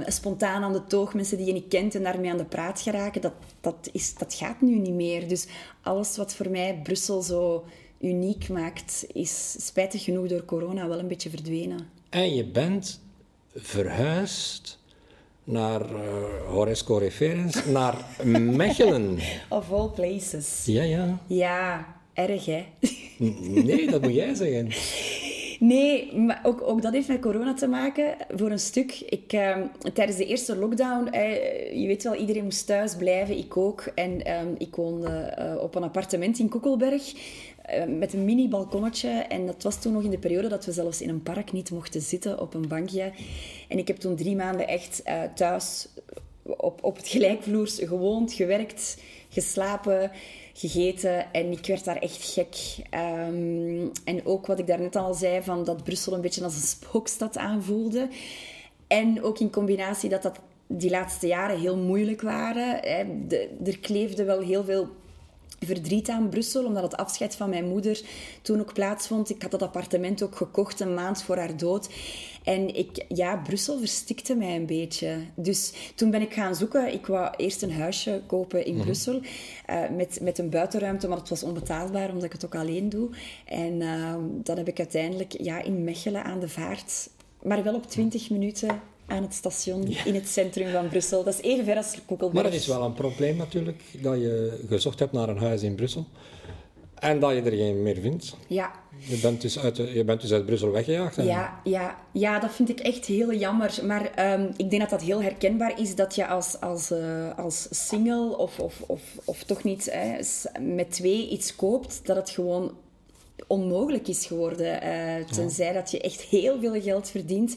spontaan 0.07 0.63
aan 0.63 0.73
de 0.73 0.87
toog, 0.87 1.15
mensen 1.15 1.37
die 1.37 1.47
je 1.47 1.53
niet 1.53 1.69
kent 1.69 1.95
en 1.95 2.03
daarmee 2.03 2.31
aan 2.31 2.37
de 2.37 2.45
praat 2.45 2.81
geraken, 2.81 3.21
dat, 3.21 3.33
dat, 3.61 3.89
is, 3.93 4.15
dat 4.15 4.35
gaat 4.35 4.61
nu 4.61 4.79
niet 4.79 4.95
meer. 4.95 5.29
Dus 5.29 5.47
alles 5.83 6.17
wat 6.17 6.35
voor 6.35 6.51
mij 6.51 6.81
Brussel 6.83 7.23
zo 7.23 7.65
uniek 8.01 8.49
maakt, 8.49 9.07
is 9.13 9.57
spijtig 9.67 10.05
genoeg 10.05 10.27
door 10.27 10.45
corona 10.45 10.89
wel 10.89 10.99
een 10.99 11.09
beetje 11.09 11.31
verdwenen. 11.31 11.89
En 12.09 12.35
je 12.35 12.45
bent 12.45 13.01
verhuisd 13.55 14.79
naar 15.45 15.93
uh, 15.93 15.99
Horesco 16.49 16.97
Referens, 16.97 17.65
naar 17.65 17.95
Mechelen. 18.57 19.19
Of 19.49 19.73
all 19.73 19.89
places. 19.89 20.63
Ja, 20.65 20.83
ja. 20.83 21.19
Ja, 21.27 21.97
erg 22.13 22.45
hè? 22.45 22.65
nee, 23.19 23.91
dat 23.91 24.03
moet 24.03 24.15
jij 24.15 24.35
zeggen. 24.35 24.69
Nee, 25.61 26.17
maar 26.17 26.41
ook, 26.43 26.63
ook 26.63 26.83
dat 26.83 26.93
heeft 26.93 27.09
met 27.09 27.21
corona 27.21 27.55
te 27.55 27.67
maken, 27.67 28.17
voor 28.29 28.51
een 28.51 28.59
stuk. 28.59 29.01
Ik, 29.01 29.33
ehm, 29.33 29.67
tijdens 29.95 30.19
de 30.19 30.27
eerste 30.27 30.57
lockdown, 30.57 31.05
je 31.75 31.85
weet 31.87 32.03
wel, 32.03 32.15
iedereen 32.15 32.45
moest 32.45 32.67
thuis 32.67 32.97
blijven, 32.97 33.39
ik 33.39 33.57
ook. 33.57 33.81
En 33.95 34.25
ehm, 34.25 34.55
ik 34.59 34.75
woonde 34.75 35.09
eh, 35.09 35.63
op 35.63 35.75
een 35.75 35.83
appartement 35.83 36.39
in 36.39 36.49
Koekelberg 36.49 37.13
eh, 37.63 37.85
met 37.85 38.13
een 38.13 38.25
mini-balkonnetje. 38.25 39.09
En 39.09 39.47
dat 39.47 39.63
was 39.63 39.81
toen 39.81 39.93
nog 39.93 40.03
in 40.03 40.11
de 40.11 40.19
periode 40.19 40.49
dat 40.49 40.65
we 40.65 40.73
zelfs 40.73 41.03
in 41.03 41.09
een 41.09 41.23
park 41.23 41.53
niet 41.53 41.71
mochten 41.71 42.01
zitten 42.01 42.41
op 42.41 42.55
een 42.55 42.69
bankje. 42.69 43.13
En 43.69 43.79
ik 43.79 43.89
heb 43.89 43.97
toen 43.97 44.17
drie 44.17 44.37
maanden 44.37 44.69
echt 44.69 45.03
thuis 45.35 45.89
op, 46.43 46.85
op 46.85 46.97
het 46.97 47.09
gelijkvloers 47.09 47.79
gewoond, 47.79 48.33
gewerkt, 48.33 49.03
geslapen 49.29 50.11
gegeten 50.53 51.33
en 51.33 51.53
ik 51.53 51.67
werd 51.67 51.85
daar 51.85 51.97
echt 51.97 52.33
gek. 52.33 52.57
Ehm, 52.91 53.87
en 54.05 54.21
ook 54.27 54.47
wat 54.47 54.59
ik 54.59 54.67
daarnet 54.67 54.97
al 54.97 55.15
zei, 55.15 55.43
van 55.43 55.65
dat 55.65 55.85
Brussel 55.85 56.13
een 56.13 56.21
beetje 56.21 56.45
als 56.45 56.55
een 56.55 56.61
spookstad 56.61 57.37
aanvoelde. 57.39 58.09
En 58.87 59.23
ook 59.23 59.39
in 59.39 59.51
combinatie 59.51 60.09
dat 60.09 60.23
dat 60.23 60.41
die 60.67 60.91
laatste 60.91 61.27
jaren 61.27 61.61
heel 61.61 61.77
moeilijk 61.77 62.21
waren. 62.21 62.79
Hè. 62.81 63.05
er 63.65 63.79
kleefde 63.79 64.25
wel 64.25 64.41
heel 64.41 64.65
veel 64.65 64.89
verdriet 65.67 66.09
aan 66.09 66.29
Brussel, 66.29 66.65
omdat 66.65 66.83
het 66.83 66.97
afscheid 66.97 67.37
van 67.37 67.51
mijn 67.51 67.69
moeder 67.69 68.01
toen 68.43 68.61
ook 68.61 68.75
plaatsvond. 68.75 69.31
Ik 69.31 69.43
had 69.43 69.51
dat 69.51 69.63
appartement 69.63 70.23
ook 70.23 70.37
gekocht 70.37 70.81
een 70.81 70.95
maand 70.95 71.23
voor 71.23 71.37
haar 71.37 71.57
dood. 71.57 71.89
En 72.45 72.75
ik, 72.75 73.05
ja, 73.09 73.37
Brussel 73.37 73.79
verstikte 73.79 74.35
mij 74.35 74.57
een 74.57 74.67
beetje. 74.67 75.17
Dus 75.35 75.73
toen 75.95 76.11
ben 76.11 76.23
ik 76.23 76.33
gaan 76.33 76.55
zoeken. 76.55 76.93
Ik 76.93 77.07
wou 77.07 77.35
eerst 77.37 77.63
een 77.63 77.73
huisje 77.73 78.23
kopen 78.27 78.65
in 78.65 78.75
mhm. 78.75 78.83
Brussel 78.83 79.21
uh, 79.71 79.89
met, 79.97 80.19
met 80.23 80.39
een 80.39 80.51
buitenruimte, 80.51 81.09
maar 81.09 81.19
het 81.19 81.29
was 81.29 81.43
onbetaalbaar 81.43 82.09
omdat 82.09 82.25
ik 82.25 82.33
het 82.33 82.45
ook 82.45 82.55
alleen 82.55 82.89
doe. 82.89 83.09
En 83.45 83.81
uh, 83.81 84.15
dan 84.31 84.57
heb 84.57 84.69
ik 84.69 84.79
uiteindelijk 84.79 85.33
ja, 85.43 85.63
in 85.63 85.85
Mechelen 85.85 86.25
aan 86.25 86.41
de 86.41 86.49
vaart, 86.49 87.11
maar 87.43 87.63
wel 87.63 87.75
op 87.75 87.87
20 87.87 88.31
minuten 88.31 88.81
aan 89.11 89.23
het 89.23 89.35
station 89.35 89.87
in 90.05 90.15
het 90.15 90.29
centrum 90.29 90.73
van 90.73 90.89
Brussel. 90.89 91.25
Dat 91.25 91.35
is 91.35 91.41
even 91.41 91.65
ver 91.65 91.77
als 91.77 91.95
Koekelberg. 92.07 92.43
Maar 92.43 92.53
dat 92.53 92.61
is 92.61 92.67
wel 92.67 92.83
een 92.83 92.93
probleem 92.93 93.37
natuurlijk, 93.37 93.83
dat 94.03 94.15
je 94.15 94.65
gezocht 94.69 94.99
hebt 94.99 95.13
naar 95.13 95.29
een 95.29 95.39
huis 95.39 95.63
in 95.63 95.75
Brussel 95.75 96.07
en 97.01 97.19
dat 97.19 97.31
je 97.31 97.43
er 97.43 97.57
geen 97.57 97.83
meer 97.83 98.01
vindt. 98.01 98.37
Ja. 98.47 98.71
Je 98.99 99.17
bent 99.17 99.41
dus 99.41 99.59
uit, 99.59 99.77
je 99.77 100.05
bent 100.05 100.21
dus 100.21 100.33
uit 100.33 100.47
Brussel 100.47 100.71
weggejaagd. 100.71 101.17
Ja, 101.17 101.61
ja, 101.65 101.97
ja, 102.13 102.39
dat 102.39 102.53
vind 102.53 102.69
ik 102.69 102.81
echt 102.81 103.07
heel 103.07 103.35
jammer. 103.35 103.79
Maar 103.85 104.11
ehm, 104.15 104.51
ik 104.57 104.71
denk 104.71 104.81
dat 104.83 104.91
dat 104.91 105.03
heel 105.03 105.23
herkenbaar 105.23 105.81
is 105.81 105.95
dat 105.95 106.15
je 106.15 106.27
als, 106.27 106.61
als, 106.61 106.91
uh, 106.91 107.39
als 107.39 107.69
single 107.71 108.37
of, 108.37 108.59
of, 108.59 108.83
of, 108.87 109.03
of 109.25 109.43
toch 109.43 109.63
niet 109.63 109.89
hè, 109.93 110.19
met 110.61 110.91
twee 110.91 111.29
iets 111.29 111.57
koopt, 111.57 112.01
dat 112.07 112.17
het 112.17 112.31
gewoon 112.31 112.73
onmogelijk 113.47 114.09
is 114.09 114.27
geworden. 114.27 114.83
Uh, 114.85 115.25
tenzij 115.25 115.73
dat 115.73 115.91
je 115.91 116.01
echt 116.01 116.21
heel 116.21 116.61
veel 116.61 116.81
geld 116.81 117.11
verdient. 117.11 117.57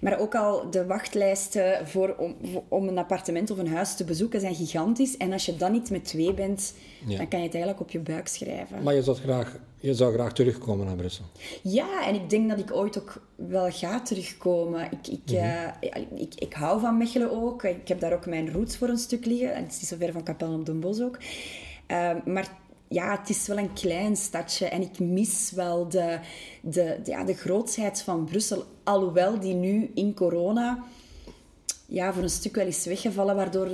Maar 0.00 0.18
ook 0.18 0.34
al 0.34 0.70
de 0.70 0.86
wachtlijsten 0.86 1.86
voor, 1.86 2.14
om, 2.18 2.34
om 2.68 2.88
een 2.88 2.98
appartement 2.98 3.50
of 3.50 3.58
een 3.58 3.68
huis 3.68 3.96
te 3.96 4.04
bezoeken 4.04 4.40
zijn 4.40 4.54
gigantisch. 4.54 5.16
En 5.16 5.32
als 5.32 5.46
je 5.46 5.56
dan 5.56 5.72
niet 5.72 5.90
met 5.90 6.04
twee 6.04 6.34
bent, 6.34 6.74
dan 7.06 7.28
kan 7.28 7.38
je 7.38 7.44
het 7.44 7.54
eigenlijk 7.54 7.80
op 7.80 7.90
je 7.90 7.98
buik 7.98 8.28
schrijven. 8.28 8.82
Maar 8.82 8.94
je 8.94 9.02
zou 9.02 9.16
graag, 9.16 9.58
je 9.80 9.94
zou 9.94 10.12
graag 10.14 10.32
terugkomen 10.32 10.86
naar 10.86 10.96
Brussel? 10.96 11.24
Ja, 11.62 12.06
en 12.06 12.14
ik 12.14 12.30
denk 12.30 12.48
dat 12.48 12.58
ik 12.58 12.72
ooit 12.72 12.98
ook 12.98 13.22
wel 13.34 13.70
ga 13.70 14.00
terugkomen. 14.00 14.84
Ik, 14.90 15.06
ik, 15.08 15.22
mhm. 15.26 15.36
eh, 15.36 16.02
ik, 16.14 16.34
ik, 16.34 16.52
hou 16.52 16.80
van 16.80 16.96
Mechelen 16.96 17.30
ook. 17.30 17.64
Ik 17.64 17.88
heb 17.88 18.00
daar 18.00 18.12
ook 18.12 18.26
mijn 18.26 18.52
roots 18.52 18.76
voor 18.76 18.88
een 18.88 18.98
stuk 18.98 19.24
liggen. 19.24 19.54
En 19.54 19.62
het 19.62 19.72
is 19.72 19.80
niet 19.80 19.88
zo 19.88 19.96
ver 19.96 20.12
van 20.12 20.22
Kapel 20.22 20.52
op 20.52 20.66
den 20.66 20.80
Bos 20.80 21.00
ook. 21.00 21.18
Uh, 21.90 22.10
maar 22.24 22.48
ja, 22.88 23.18
het 23.18 23.28
is 23.28 23.46
wel 23.46 23.58
een 23.58 23.72
klein 23.72 24.16
stadje 24.16 24.66
en 24.66 24.82
ik 24.82 24.98
mis 24.98 25.52
wel 25.54 25.88
de, 25.88 26.18
de, 26.62 27.00
ja, 27.04 27.24
de 27.24 27.34
grootsheid 27.34 28.02
van 28.02 28.24
Brussel. 28.24 28.64
Alhoewel 28.84 29.40
die 29.40 29.54
nu 29.54 29.90
in 29.94 30.14
corona 30.14 30.84
ja, 31.86 32.12
voor 32.12 32.22
een 32.22 32.30
stuk 32.30 32.54
wel 32.54 32.66
is 32.66 32.86
weggevallen, 32.86 33.36
waardoor 33.36 33.68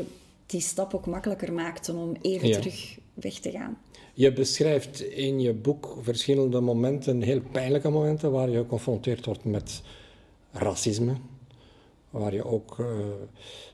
die 0.47 0.61
stap 0.61 0.95
ook 0.95 1.07
makkelijker 1.07 1.53
maakte 1.53 1.93
om 1.93 2.17
even 2.21 2.53
terug 2.53 2.99
weg 3.15 3.35
te 3.35 3.51
gaan. 3.51 3.79
Je 4.15 4.33
beschrijft 4.33 5.01
in 5.01 5.41
je 5.41 5.53
boek 5.53 5.97
verschillende 6.01 6.61
momenten, 6.61 7.23
heel 7.23 7.41
pijnlijke 7.53 7.89
momenten, 7.89 8.31
waar 8.31 8.51
je 8.51 8.59
geconfronteerd 8.59 9.27
wordt 9.27 9.45
met 9.45 9.83
racisme. 10.51 11.17
Waar 12.11 12.35
je 12.35 12.45
ook 12.45 12.79
uh, 12.79 12.87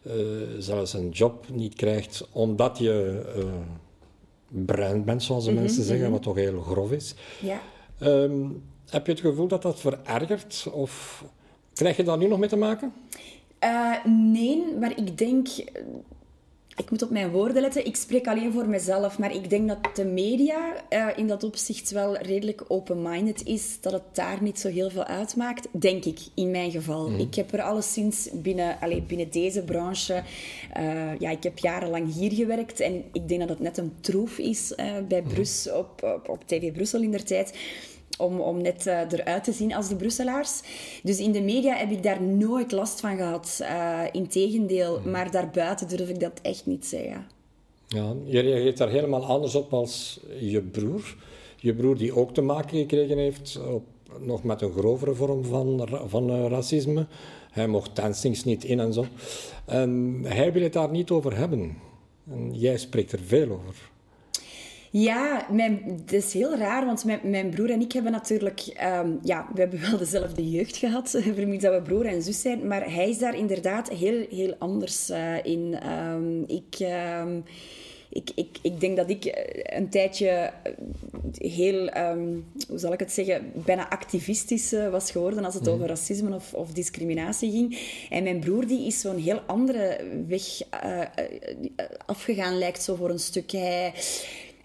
uh, 0.03 0.15
zelfs 0.59 0.93
een 0.93 1.11
job 1.11 1.49
niet 1.49 1.75
krijgt 1.75 2.29
omdat 2.33 2.79
je 2.79 3.25
uh, 3.37 3.45
bruin 4.49 5.05
bent, 5.05 5.23
zoals 5.23 5.45
de 5.45 5.51
mhm, 5.51 5.61
mensen 5.61 5.85
zeggen, 5.85 6.05
mhm. 6.05 6.13
wat 6.13 6.23
toch 6.23 6.37
heel 6.37 6.61
grof 6.61 6.93
is. 6.93 7.15
Ja. 7.41 7.61
Ehm, 7.99 8.47
heb 8.91 9.07
je 9.07 9.13
het 9.13 9.21
gevoel 9.21 9.49
dat 9.49 9.63
dat 9.63 9.81
verergert? 9.81 10.69
Of 10.73 11.25
krijg 11.75 11.97
je 11.97 12.03
daar 12.03 12.19
nu 12.19 12.27
nog 12.27 12.39
mee 12.39 12.49
te 12.49 12.57
maken? 12.57 12.93
Uh, 13.65 14.05
nee, 14.05 14.63
maar 14.81 14.99
ik 14.99 15.19
denk 15.19 15.49
ik 16.79 16.91
moet 16.91 17.03
op 17.03 17.11
mijn 17.11 17.31
woorden 17.31 17.63
letten. 17.63 17.87
Ik 17.87 17.97
spreek 17.97 18.27
alleen 18.27 18.53
voor 18.53 18.69
mezelf, 18.69 19.19
maar 19.19 19.35
ik 19.35 19.51
denk 19.51 19.69
dat 19.69 19.97
de 19.97 20.05
media 20.05 20.75
uh, 20.91 21.07
in 21.17 21.27
dat 21.27 21.45
opzicht 21.45 21.91
wel 21.91 22.17
redelijk 22.17 22.65
open-minded 22.69 23.45
is. 23.45 23.81
Dat 23.81 23.93
het 23.93 24.03
daar 24.13 24.43
niet 24.43 24.59
zo 24.61 24.69
heel 24.69 24.91
veel 24.91 25.05
uitmaakt, 25.05 25.69
denk 25.71 26.05
ik, 26.05 26.19
in 26.35 26.51
mijn 26.51 26.71
geval. 26.71 27.09
Mhm. 27.09 27.21
Ik 27.21 27.35
heb 27.35 27.53
er 27.53 27.63
alleszins 27.63 28.29
binnen, 28.33 28.81
allez, 28.81 29.07
binnen 29.07 29.31
deze 29.31 29.63
branche... 29.63 30.23
Uh, 30.77 31.19
ja, 31.19 31.31
ik 31.31 31.43
heb 31.43 31.59
jarenlang 31.59 32.15
hier 32.15 32.33
gewerkt 32.33 32.81
en 32.81 33.05
ik 33.13 33.29
denk 33.29 33.41
dat 33.41 33.49
het 33.49 33.61
net 33.61 33.79
een 33.79 33.93
troef 34.01 34.39
is 34.39 34.73
uh, 34.77 34.93
bij. 35.09 35.23
Brus, 35.23 35.71
op, 35.71 36.03
op, 36.03 36.29
op 36.29 36.43
TV 36.47 36.73
Brussel 36.73 37.03
in 37.03 37.11
der 37.11 37.25
tijd 37.25 37.53
om, 38.19 38.41
om 38.41 38.63
net 38.63 38.87
uh, 38.87 39.01
eruit 39.11 39.45
te 39.45 39.53
zien 39.53 39.75
als 39.75 39.89
de 39.89 39.97
Brusselaars. 39.97 40.61
Dus 41.03 41.19
in 41.19 41.33
de 41.33 41.43
media 41.43 41.75
heb 41.75 41.91
ik 41.91 42.03
daar 42.03 42.23
nooit 42.23 42.73
last 42.73 43.01
van 43.01 43.17
gehad. 43.17 43.59
Uh, 43.63 44.01
Integendeel, 44.13 45.01
mm. 45.01 45.11
maar 45.11 45.31
daarbuiten 45.31 45.89
durf 45.89 46.09
ik 46.09 46.21
dat 46.21 46.41
echt 46.43 46.67
niet 46.67 46.87
zeggen. 46.87 47.27
Ja, 47.87 48.15
je 48.25 48.41
reageert 48.41 48.77
daar 48.77 48.91
helemaal 48.91 49.25
anders 49.25 49.55
op 49.55 49.73
als 49.73 50.21
je 50.41 50.61
broer. 50.63 51.17
Je 51.57 51.75
broer 51.75 51.97
die 51.97 52.17
ook 52.17 52.35
te 52.35 52.41
maken 52.41 52.79
gekregen 52.79 53.19
heeft 53.19 53.61
op, 53.67 53.85
nog 54.19 54.43
met 54.43 54.63
een 54.63 54.73
grovere 54.73 55.15
vorm 55.15 55.45
van, 55.45 55.89
van 56.07 56.31
uh, 56.31 56.47
racisme. 56.47 57.07
Hij 57.51 57.67
mocht 57.67 57.97
dancings 57.97 58.45
niet 58.45 58.65
in 58.65 58.81
en 58.81 58.93
zo. 58.93 59.05
En 59.65 60.21
hij 60.25 60.53
wil 60.53 60.63
het 60.63 60.73
daar 60.73 60.91
niet 60.91 61.11
over 61.11 61.37
hebben. 61.37 61.77
En 62.31 62.55
jij 62.55 62.79
spreekt 62.79 63.13
er 63.13 63.21
veel 63.27 63.51
over. 63.51 63.91
Ja, 64.91 65.47
mijn, 65.51 65.83
het 66.01 66.13
is 66.13 66.33
heel 66.33 66.57
raar, 66.57 66.87
want 66.87 67.05
mijn, 67.05 67.21
mijn 67.23 67.51
broer 67.51 67.71
en 67.71 67.81
ik 67.81 67.93
hebben 67.93 68.13
natuurlijk... 68.13 68.61
Ehm, 68.61 69.11
ja, 69.23 69.49
we 69.55 69.61
hebben 69.61 69.81
wel 69.81 69.99
dezelfde 69.99 70.51
jeugd 70.51 70.77
gehad, 70.77 71.11
vermits 71.35 71.65
dat 71.65 71.75
we 71.75 71.83
broer 71.83 72.07
en 72.07 72.23
zus 72.23 72.41
zijn. 72.41 72.67
Maar 72.67 72.93
hij 72.93 73.09
is 73.09 73.19
daar 73.19 73.37
inderdaad 73.37 73.89
heel, 73.89 74.27
heel 74.31 74.55
anders 74.59 75.11
uh, 75.11 75.45
in. 75.45 75.89
Um, 75.91 76.45
ik... 76.47 76.77
Um, 77.21 77.45
ik, 78.11 78.31
ik, 78.35 78.59
ik 78.63 78.81
denk 78.81 78.97
dat 78.97 79.11
ik 79.11 79.25
eh, 79.25 79.79
een 79.79 79.89
tijdje 79.89 80.29
eh, 80.29 80.73
heel, 81.53 81.91
hoe 82.69 82.79
zal 82.79 82.93
ik 82.93 82.99
het 82.99 83.13
zeggen, 83.13 83.53
bijna 83.55 83.91
activistisch 83.91 84.75
was 84.91 85.11
geworden 85.11 85.45
als 85.45 85.55
het 85.55 85.63
mhm. 85.63 85.73
over 85.73 85.87
racisme 85.87 86.35
of, 86.35 86.55
of, 86.55 86.73
discriminatie 86.73 87.51
ging. 87.51 87.79
En 88.11 88.23
mijn 88.23 88.41
broer 88.41 88.67
die 88.67 88.87
is 88.87 89.01
zo'n 89.01 89.19
heel 89.19 89.41
andere 89.41 90.01
weg 90.27 90.43
uh, 90.85 91.01
afgegaan, 92.07 92.59
lijkt 92.59 92.83
zo 92.83 92.95
voor 92.95 93.11
een 93.11 93.19
stuk. 93.19 93.51
Hij, 93.51 93.93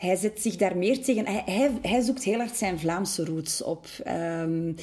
hij 0.03 0.15
zet 0.15 0.41
zich 0.41 0.55
daar 0.55 0.77
meer 0.77 1.03
tegen. 1.03 1.25
Hij, 1.25 1.43
hij, 1.45 1.71
hij 1.81 2.01
zoekt 2.01 2.23
heel 2.23 2.37
hard 2.37 2.55
zijn 2.55 2.79
Vlaamse 2.79 3.25
roots 3.25 3.63
op. 3.63 3.87
Um, 4.07 4.75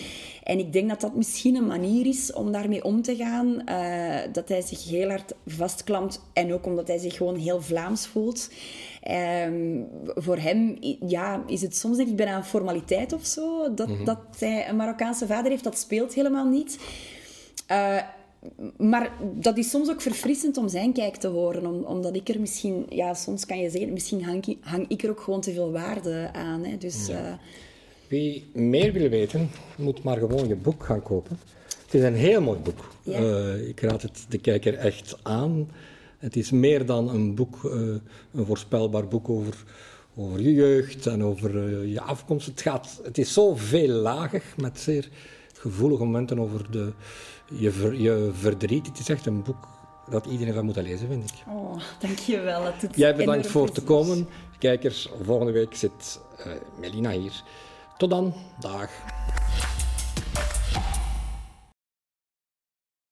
en 0.43 0.59
ik 0.59 0.73
denk 0.73 0.89
dat 0.89 1.01
dat 1.01 1.15
misschien 1.15 1.55
een 1.55 1.67
manier 1.67 2.07
is 2.07 2.33
om 2.33 2.53
daarmee 2.53 2.85
om 2.85 3.03
te 3.03 3.17
gaan. 3.17 3.63
Uh, 3.69 4.33
dat 4.33 4.49
hij 4.49 4.61
zich 4.61 4.89
heel 4.89 5.09
hard 5.09 5.35
vastklampt. 5.47 6.21
En 6.33 6.53
ook 6.53 6.67
omdat 6.67 6.89
hij 6.89 6.99
zich 6.99 7.17
gewoon 7.17 7.37
heel 7.37 7.63
Vlaams 7.63 8.07
voelt. 8.07 8.51
Um, 9.47 9.89
voor 10.05 10.39
hem 10.39 10.77
ja, 11.07 11.43
is 11.47 11.63
het 11.63 11.77
soms 11.77 11.97
denk 11.97 12.09
ik 12.09 12.17
bijna 12.17 12.37
een 12.37 12.45
formaliteit 12.45 13.13
of 13.13 13.27
zo. 13.27 13.75
Dat, 13.75 13.89
mm 13.89 14.05
dat 14.05 14.19
hij 14.39 14.69
een 14.69 14.77
Marokkaanse 14.77 15.27
vader 15.27 15.51
heeft. 15.51 15.65
Dat 15.65 15.79
speelt 15.79 16.15
helemaal 16.15 16.47
niet. 16.47 16.79
Uh, 17.71 17.97
maar 18.77 19.13
dat 19.35 19.59
is 19.59 19.71
soms 19.71 19.91
ook 19.91 20.01
verfrissend 20.01 20.57
om 20.57 20.69
zijn 20.69 20.93
kijk 20.93 21.17
te 21.17 21.29
horen. 21.29 21.87
omdat 21.87 22.15
ik 22.15 22.29
er 22.29 22.41
misschien, 22.41 22.87
ja, 22.89 23.15
soms 23.15 23.47
kan 23.47 23.59
je 23.59 23.71
zeggen, 23.71 23.93
misschien 23.93 24.25
hang 24.25 24.47
ik, 24.47 24.59
hang 24.61 24.89
ik 24.89 25.03
er 25.03 25.11
ook 25.11 25.21
gewoon 25.21 25.41
te 25.41 25.53
veel 25.53 25.73
waarde 25.73 26.31
aan. 26.33 26.65
Hè. 26.65 26.77
Dus, 26.77 27.09
uh... 27.09 27.33
Wie 28.09 28.45
meer 28.53 28.93
wil 28.93 29.09
weten, 29.09 29.51
moet 29.77 30.03
maar 30.03 30.17
gewoon 30.17 30.49
je 30.49 30.57
boek 30.57 30.85
gaan 30.85 31.03
kopen. 31.03 31.39
Het 31.85 31.95
is 31.95 32.03
een 32.03 32.15
heel 32.15 32.41
mooi 32.41 32.59
boek. 32.59 32.95
Uh, 33.05 33.69
ik 33.69 33.81
raad 33.81 34.03
het 34.03 34.25
de 34.29 34.39
kijker 34.39 34.75
echt 34.75 35.19
aan. 35.23 35.71
Het 36.19 36.37
is 36.37 36.51
meer 36.51 36.87
dan 36.87 37.09
een 37.09 37.35
boek, 37.35 37.63
uh, 37.65 37.73
een 38.35 38.47
voorspelbaar 38.47 39.09
boek 39.09 39.29
over, 39.29 39.65
over 40.17 40.41
je 40.41 40.53
jeugd 40.53 41.07
en 41.07 41.25
over 41.25 41.87
je 41.87 42.01
afkomst. 42.01 42.47
Het, 42.47 42.61
gaat, 42.61 43.01
het 43.03 43.19
is 43.19 43.33
zo 43.33 43.55
veellagig 43.55 44.57
met 44.57 44.81
zeer 44.81 45.09
gevoelige 45.61 46.05
momenten 46.05 46.39
over 46.39 46.71
de 46.71 46.93
je, 47.47 47.71
ver, 47.71 47.95
je 47.95 48.31
verdriet. 48.33 48.87
Het 48.87 48.99
is 48.99 49.09
echt 49.09 49.27
een 49.27 49.43
boek 49.43 49.69
dat 50.09 50.27
iedereen 50.27 50.55
van 50.55 50.65
moet 50.65 50.77
lezen, 50.77 51.09
vind 51.09 51.31
ik. 51.31 51.35
Oh, 51.49 51.81
dankjewel. 51.99 52.65
Dat 52.65 52.81
doet 52.81 52.97
Jij 52.97 53.15
bedankt 53.15 53.47
voor 53.47 53.71
te 53.71 53.83
komen. 53.83 54.29
Kijkers, 54.59 55.09
volgende 55.23 55.53
week 55.53 55.75
zit 55.75 56.21
uh, 56.39 56.53
Melina 56.79 57.11
hier. 57.11 57.43
Tot 57.97 58.11
dan. 58.11 58.35
Dag. 58.61 58.91